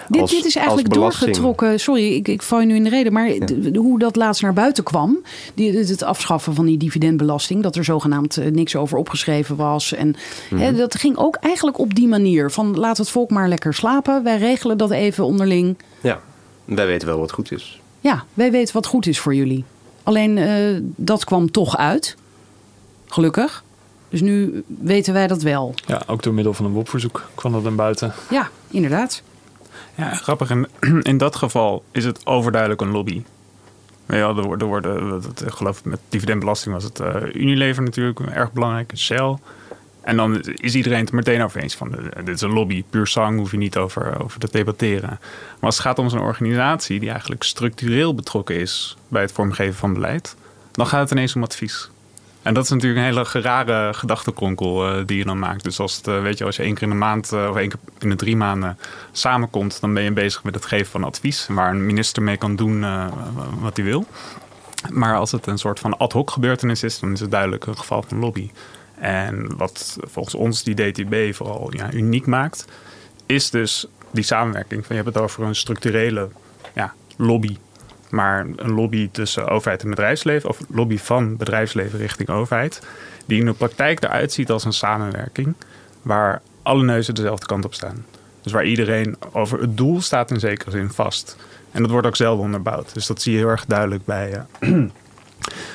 [0.09, 1.81] Dit, als- dit is eigenlijk doorgetrokken.
[1.81, 3.13] Sorry, ik, ik val je nu in de reden.
[3.13, 5.19] Maar d- hoe dat laatst naar buiten kwam.
[5.55, 7.63] Die, het afschaffen van die dividendbelasting.
[7.63, 9.93] Dat er zogenaamd eh, niks over opgeschreven was.
[9.95, 10.17] En
[10.51, 10.61] Mhm.
[10.63, 12.51] hè, dat ging ook eigenlijk op die manier.
[12.51, 14.25] Van laat het volk maar lekker slapen.
[14.25, 15.77] Wij regelen dat even onderling.
[16.01, 16.21] Ja,
[16.65, 17.81] wij weten wel wat goed is.
[18.01, 19.65] Ja, wij weten wat goed is voor jullie.
[20.03, 20.39] Alleen
[20.97, 22.17] dat kwam toch uit.
[23.07, 23.65] Gelukkig.
[24.09, 25.75] Dus nu weten wij dat wel.
[25.87, 28.13] Ja, ook door middel van een WOP-verzoek kwam dat naar buiten.
[28.31, 29.23] Ja, inderdaad.
[29.95, 30.51] Ja, grappig.
[30.51, 30.69] En
[31.03, 33.23] in dat geval is het overduidelijk een lobby.
[34.09, 38.93] Ja, er worden, er ik geloof met dividendbelasting was het eh, Unilever natuurlijk erg belangrijk,
[38.97, 39.37] Shell.
[40.01, 42.85] En dan is iedereen het er meteen over eens van, eh, dit is een lobby,
[42.91, 45.19] puur sang, hoef je niet over, over te debatteren.
[45.19, 49.75] Maar als het gaat om zo'n organisatie die eigenlijk structureel betrokken is bij het vormgeven
[49.75, 50.37] van beleid,
[50.73, 51.91] dan gaat het ineens om advies.
[52.43, 55.65] En dat is natuurlijk een hele rare gedachtenkronkel eh, die je dan maakt.
[55.65, 57.57] Dus als, het, eh, weet je, als je één keer in de maand eh, of
[57.57, 58.79] één keer in de drie maanden
[59.13, 61.47] samenkomt, dan ben je bezig met het geven van advies.
[61.49, 62.81] Waar een minister mee kan doen
[63.61, 64.07] wat hij wil.
[64.91, 67.79] Maar als het een soort van ad hoc gebeurtenis is, dan is het duidelijk een
[67.79, 68.51] geval van lobby.
[68.95, 72.65] En wat volgens ons die DTB vooral ja, uniek maakt,
[73.27, 74.87] is dus die samenwerking.
[74.89, 76.29] Je hebt het over een structurele
[76.75, 77.57] ja, lobby.
[78.11, 82.83] Maar een lobby tussen overheid en bedrijfsleven, of lobby van bedrijfsleven richting overheid,
[83.27, 85.55] die in de praktijk eruit ziet als een samenwerking
[86.03, 88.05] waar alle neuzen dezelfde kant op staan.
[88.43, 91.37] Dus waar iedereen over het doel staat in zekere zin vast.
[91.71, 92.95] En dat wordt ook zelden onderbouwd.
[92.95, 94.71] Dus dat zie je heel erg duidelijk bij, eh,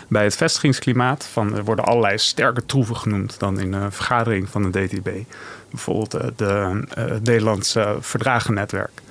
[0.07, 1.25] bij het vestigingsklimaat.
[1.25, 5.09] Van, er worden allerlei sterke troeven genoemd dan in een vergadering van de DTB.
[5.69, 9.01] Bijvoorbeeld eh, de, eh, het Nederlandse verdragennetwerk,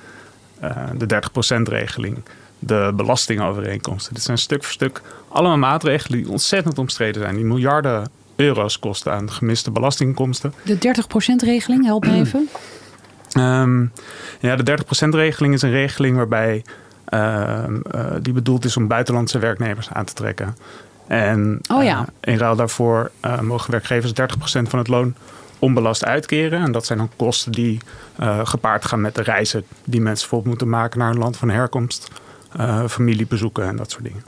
[0.97, 2.23] de 30%-regeling,
[2.65, 4.13] de belastingovereenkomsten.
[4.13, 7.35] Dit zijn stuk voor stuk allemaal maatregelen die ontzettend omstreden zijn.
[7.35, 10.53] Die miljarden euro's kosten aan gemiste belastinginkomsten.
[10.63, 12.49] De 30%-regeling, help me even.
[13.31, 13.85] Ehm,
[14.39, 16.63] ja, de 30%-regeling is een regeling waarbij
[17.05, 20.57] ehm, eh, die bedoeld is om buitenlandse werknemers aan te trekken.
[21.07, 22.07] En Oh ja.
[22.19, 25.15] eh, in ruil daarvoor eh, mogen werkgevers 30% van het loon
[25.59, 26.61] onbelast uitkeren.
[26.61, 27.79] En dat zijn dan kosten die
[28.43, 32.09] gepaard gaan met de reizen die mensen bijvoorbeeld moeten maken naar een land van herkomst,
[32.87, 34.23] familiebezoeken en dat soort dingen.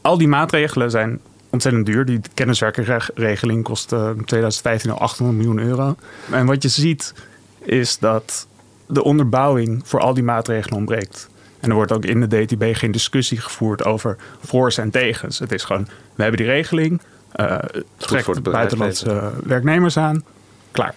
[0.00, 1.20] Al die maatregelen zijn
[1.54, 2.04] ontzettend duur.
[2.04, 5.96] Die kenniswerkerregeling kost eh, in 2015 al 800 miljoen euro.
[6.30, 7.14] En wat je ziet
[7.58, 8.46] is dat
[8.86, 11.28] de onderbouwing voor al die maatregelen ontbreekt.
[11.60, 15.38] En er wordt ook in de DTB geen discussie gevoerd over voor's en tegens.
[15.38, 17.00] Het is gewoon, we hebben die regeling,
[17.32, 20.24] eh het trekt voor het buitenlandse werknemers aan,
[20.70, 20.94] klaar.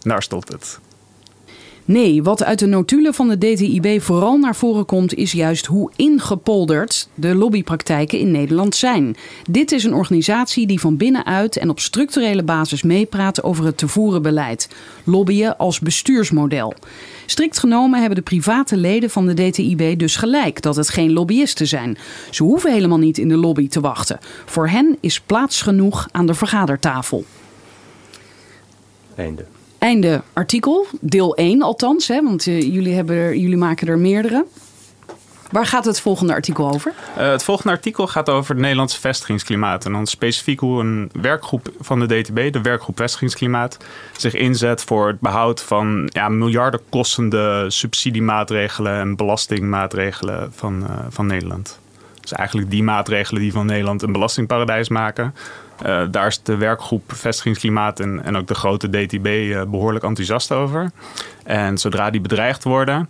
[0.00, 0.78] Daar stopt het.
[1.84, 5.90] Nee, wat uit de notulen van de DTIB vooral naar voren komt, is juist hoe
[5.96, 9.16] ingepolderd de lobbypraktijken in Nederland zijn.
[9.50, 13.88] Dit is een organisatie die van binnenuit en op structurele basis meepraat over het te
[13.88, 14.68] voeren beleid.
[15.04, 16.74] Lobbyen als bestuursmodel.
[17.26, 21.66] Strikt genomen hebben de private leden van de DTIB dus gelijk dat het geen lobbyisten
[21.66, 21.98] zijn.
[22.30, 24.18] Ze hoeven helemaal niet in de lobby te wachten.
[24.44, 27.24] Voor hen is plaats genoeg aan de vergadertafel.
[29.16, 29.44] Einde.
[29.82, 34.46] Einde artikel, deel 1 althans, hè, want eh, jullie, hebben jullie maken er meerdere.
[35.50, 36.92] Waar gaat het volgende artikel over?
[37.16, 39.84] Eh, het volgende artikel gaat over het Nederlandse vestigingsklimaat.
[39.84, 43.76] En dan specifiek hoe een werkgroep van de DTB, de werkgroep vestigingsklimaat,
[44.16, 51.26] zich inzet voor het behoud van ja, miljarden kostende subsidiemaatregelen en belastingmaatregelen van, eh, van
[51.26, 51.78] Nederland.
[52.20, 55.34] Dus eigenlijk die maatregelen die van Nederland een belastingparadijs maken.
[55.82, 60.52] Eh, daar is de werkgroep vestigingsklimaat en, en ook de grote DTB eh, behoorlijk enthousiast
[60.52, 60.90] over.
[61.44, 63.08] En zodra die bedreigd worden,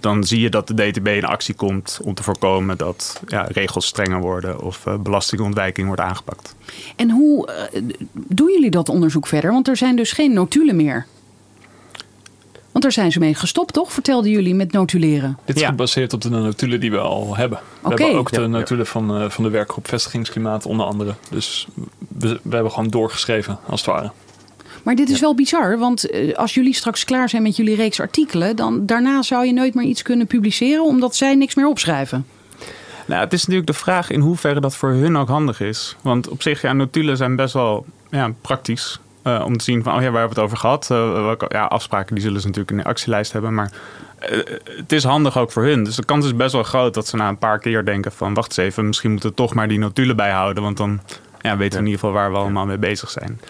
[0.00, 3.86] dan zie je dat de DTB in actie komt om te voorkomen dat ja, regels
[3.86, 6.54] strenger worden of eh, belastingontwijking wordt aangepakt.
[6.96, 7.48] En hoe
[8.12, 9.52] doen jullie dat onderzoek verder?
[9.52, 11.06] Want er zijn dus geen notulen meer.
[12.72, 13.92] Want daar zijn ze mee gestopt, toch?
[13.92, 15.38] Vertelden jullie met notuleren.
[15.44, 15.68] Dit is Ja.
[15.68, 17.58] gebaseerd op de notulen die we al hebben.
[17.82, 21.14] We hebben ook de notulen van, eh, van de werkgroep Vestigingsklimaat onder andere.
[21.30, 21.66] Dus
[22.18, 24.10] we, we hebben gewoon doorgeschreven, als het ware.
[24.82, 28.00] Maar dit is wel bizar, want eh, als jullie straks klaar zijn met jullie reeks
[28.00, 32.26] artikelen, dan daarna zou je nooit meer iets kunnen publiceren omdat zij niks meer opschrijven.
[33.06, 35.96] Nou, het is natuurlijk de vraag in hoeverre dat voor hun ook handig is.
[36.00, 39.00] Want op zich, ja, notulen zijn best wel ja, praktisch.
[39.22, 40.90] Eh, om te zien van, oh ja, waar hebben we het over gehad?
[40.90, 43.54] Eh, welke ja, afspraken die zullen ze natuurlijk in de actielijst hebben.
[43.54, 43.72] Maar
[44.18, 44.38] eh,
[44.76, 45.84] het is handig ook voor hun.
[45.84, 48.34] Dus de kans is best wel groot dat ze na een paar keer denken van...
[48.34, 50.62] wacht eens even, misschien moeten we toch maar die notulen bijhouden.
[50.62, 51.00] Want dan
[51.40, 53.40] ja, weten we in ieder geval waar we allemaal mee bezig zijn.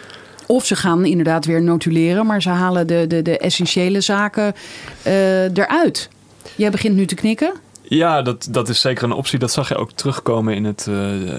[0.47, 4.55] Of ze gaan inderdaad weer notuleren, maar ze halen de, de, de essentiële zaken
[5.03, 6.09] eh, eruit.
[6.57, 7.53] Jij begint nu te knikken.
[7.95, 9.39] Ja, dat, dat is zeker een optie.
[9.39, 10.95] Dat zag je ook terugkomen in het, eh,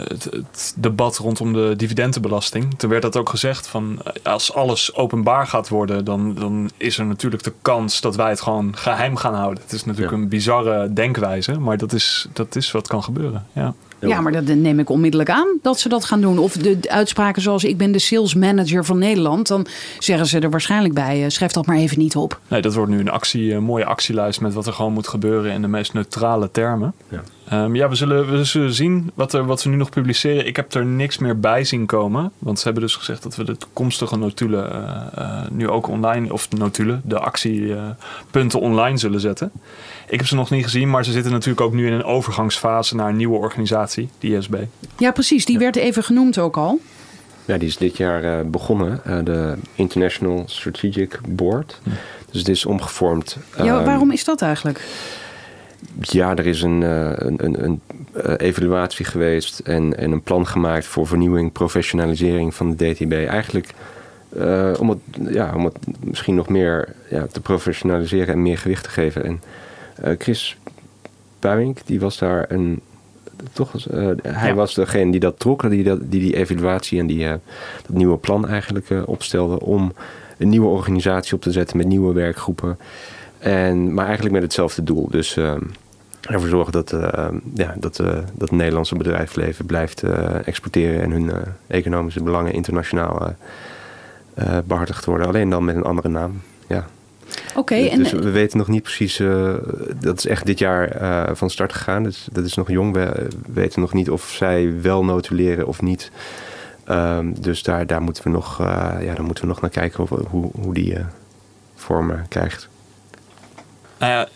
[0.08, 2.74] het, het debat rondom de dividendenbelasting.
[2.78, 6.97] Toen werd dat ook gezegd van eh, als alles openbaar gaat worden, dan, dan is
[6.97, 9.64] er natuurlijk de kans dat wij het gewoon geheim gaan houden.
[9.64, 10.22] Het is natuurlijk Ja.
[10.22, 13.45] een bizarre denkwijze, maar dat is, dat is wat kan gebeuren.
[13.54, 13.74] Ja.
[14.08, 16.38] Ja, maar dat neem ik onmiddellijk aan dat ze dat gaan doen.
[16.38, 19.47] Of de, uitspraken zoals ik ben de sales manager van Nederland.
[19.47, 19.66] Dan
[19.99, 22.39] zeggen ze er waarschijnlijk bij, eh, schrijf dat maar even niet op.
[22.47, 25.51] Nee, dat wordt nu een actie, een mooie actielijst met wat er gewoon moet gebeuren
[25.51, 26.93] in de meest neutrale termen.
[27.10, 27.24] Ja.
[27.54, 30.47] Ehm, ja, we zullen, we zullen zien wat, er, wat ze nu nog publiceren.
[30.47, 32.32] Ik heb er niks meer bij zien komen.
[32.39, 36.34] Want ze hebben dus gezegd dat we de toekomstige notulen eh, eh, nu ook online,
[36.34, 39.51] of notulen, de actiepunten online zullen zetten.
[40.08, 42.95] Ik heb ze nog niet gezien, maar ze zitten natuurlijk ook nu in een overgangsfase
[42.95, 44.56] naar een nieuwe organisatie, die ISB.
[44.97, 45.45] Ja, precies.
[45.45, 46.80] Die werd even genoemd ook al.
[47.45, 51.80] Ja, die is dit jaar eh, begonnen, eh, de International Strategic Board.
[52.32, 53.38] Dus het is omgevormd.
[53.58, 54.82] Ja, Ehm, waarom is dat eigenlijk?
[56.00, 57.82] Ja, er is een, eh, een, een, een
[58.14, 63.12] eh, evaluatie geweest en, en een plan gemaakt voor vernieuwing, professionalisering van de DTB.
[63.12, 63.74] Eigenlijk
[64.38, 68.84] eh, om, het, ja, om het misschien nog meer ja, te professionaliseren en meer gewicht
[68.84, 69.24] te geven.
[69.24, 69.42] En
[70.18, 70.58] Chris
[71.40, 72.82] Puink, die was daar een.
[73.52, 74.54] Toch, eh, hij Ja.
[74.54, 77.40] was degene die dat trok, die dat, die, die evaluatie en die, dat
[77.88, 79.94] nieuwe plan eigenlijk opstelde om
[80.38, 82.78] een nieuwe organisatie op te zetten met nieuwe werkgroepen.
[83.44, 85.08] En, maar eigenlijk met hetzelfde doel.
[85.10, 85.56] Dus eh,
[86.22, 91.12] ervoor zorgen dat, eh, ja, dat, eh, dat het Nederlandse bedrijfsleven blijft eh, exporteren en
[91.12, 91.38] hun eh,
[91.68, 93.34] economische belangen internationaal eh,
[94.34, 95.28] eh, behartigd worden.
[95.28, 96.41] Alleen dan met een andere naam.
[96.68, 96.88] Ja.
[97.56, 99.22] Oké, dus en dus we weten nog niet precies.
[100.00, 102.04] dat is echt dit jaar van start gegaan.
[102.04, 102.94] Dus dat is nog jong.
[102.94, 106.12] We weten nog niet of zij wel notuleren of niet.
[106.84, 110.50] Ehm, dus daar, daar moeten we nog, ja, daar moeten we nog naar kijken hoe,
[110.62, 110.98] hoe die
[111.84, 112.70] vorm eh, krijgt.
[114.04, 114.28] Nou ja,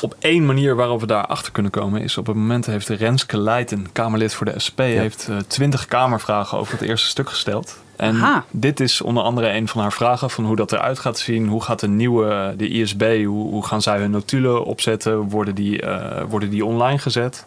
[0.00, 3.38] op één manier waarop we daar achter kunnen komen is op het moment heeft Renske
[3.38, 7.80] Leijten, Kamerlid voor de SP, heeft eh, twintig Kamervragen over het eerste stuk gesteld.
[7.96, 8.44] En Aha.
[8.50, 11.48] dit is onder andere een van haar vragen van hoe dat eruit gaat zien.
[11.48, 15.28] Hoe gaat de nieuwe, de ISB, hoe, hoe gaan zij hun notulen opzetten?
[15.28, 17.44] Worden die, eh, worden die online gezet?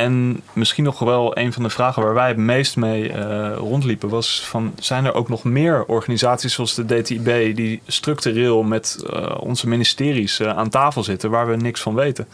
[0.00, 4.08] En misschien nog wel een van de vragen waar wij het meest mee eh, rondliepen
[4.08, 9.36] was van zijn er ook nog meer organisaties zoals de DTIB die structureel met eh,
[9.40, 12.26] onze ministeries eh, aan tafel zitten waar we niks van weten.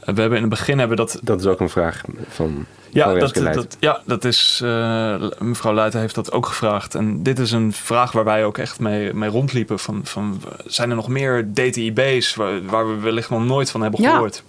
[0.00, 3.18] We hebben in het begin hebben dat Dat is ook een vraag van, ja, van
[3.18, 4.60] dat, dat, ja, dat is.
[4.64, 6.94] eh, mevrouw Luiten heeft dat ook gevraagd.
[6.94, 9.78] En dit is een vraag waar wij ook echt mee, mee rondliepen.
[9.78, 14.02] Van, van, zijn er nog meer DTIB's waar, waar we wellicht nog nooit van hebben
[14.02, 14.10] Ja.
[14.12, 14.42] gehoord?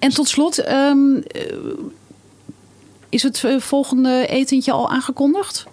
[0.00, 1.42] En tot slot, ehm, eh,
[3.08, 5.66] is het eh, volgende etentje al aangekondigd?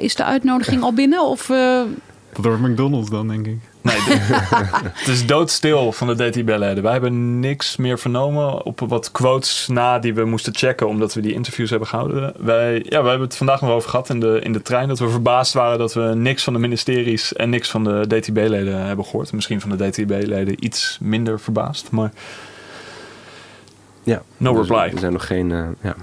[0.00, 1.24] Is de uitnodiging al binnen?
[1.24, 1.82] Of, eh,
[2.40, 3.58] Door McDonald's dan, denk ik.
[3.82, 3.96] Nee,
[5.00, 6.82] het is doodstil van de DTIB-leden.
[6.82, 11.20] Wij hebben niks meer vernomen op wat quotes na die we moesten checken omdat we
[11.20, 12.32] die interviews hebben gehouden.
[12.38, 14.98] Wij, ja, we hebben het vandaag nog over gehad in de, in de trein dat
[14.98, 19.04] we verbaasd waren dat we niks van de ministeries en niks van de DTIB-leden hebben
[19.04, 19.32] gehoord.
[19.32, 22.12] Misschien van de DTIB-leden iets minder verbaasd, maar
[24.02, 24.92] Ja, No dus reply.
[24.94, 25.50] Er zijn nog geen.
[25.52, 25.96] eh, ja.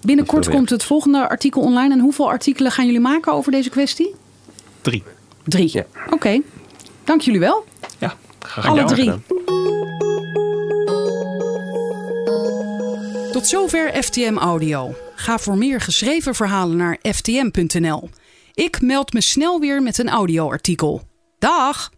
[0.00, 1.94] binnenkort komt het volgende artikel online.
[1.94, 4.14] En hoeveel artikelen gaan jullie maken over deze kwestie?
[4.80, 5.02] Drie.
[5.44, 5.70] Drie.
[5.72, 5.84] Ja.
[6.10, 6.40] Oké,
[7.04, 7.64] dank jullie wel.
[7.98, 9.10] ja, graag Alle drie.
[9.10, 9.22] gedaan.
[13.32, 14.94] Tot zover FTM Audio.
[15.14, 18.08] Ga voor meer geschreven verhalen naar ftm.nl.
[18.54, 21.02] Ik meld me snel weer met een audioartikel.
[21.38, 21.90] Dag!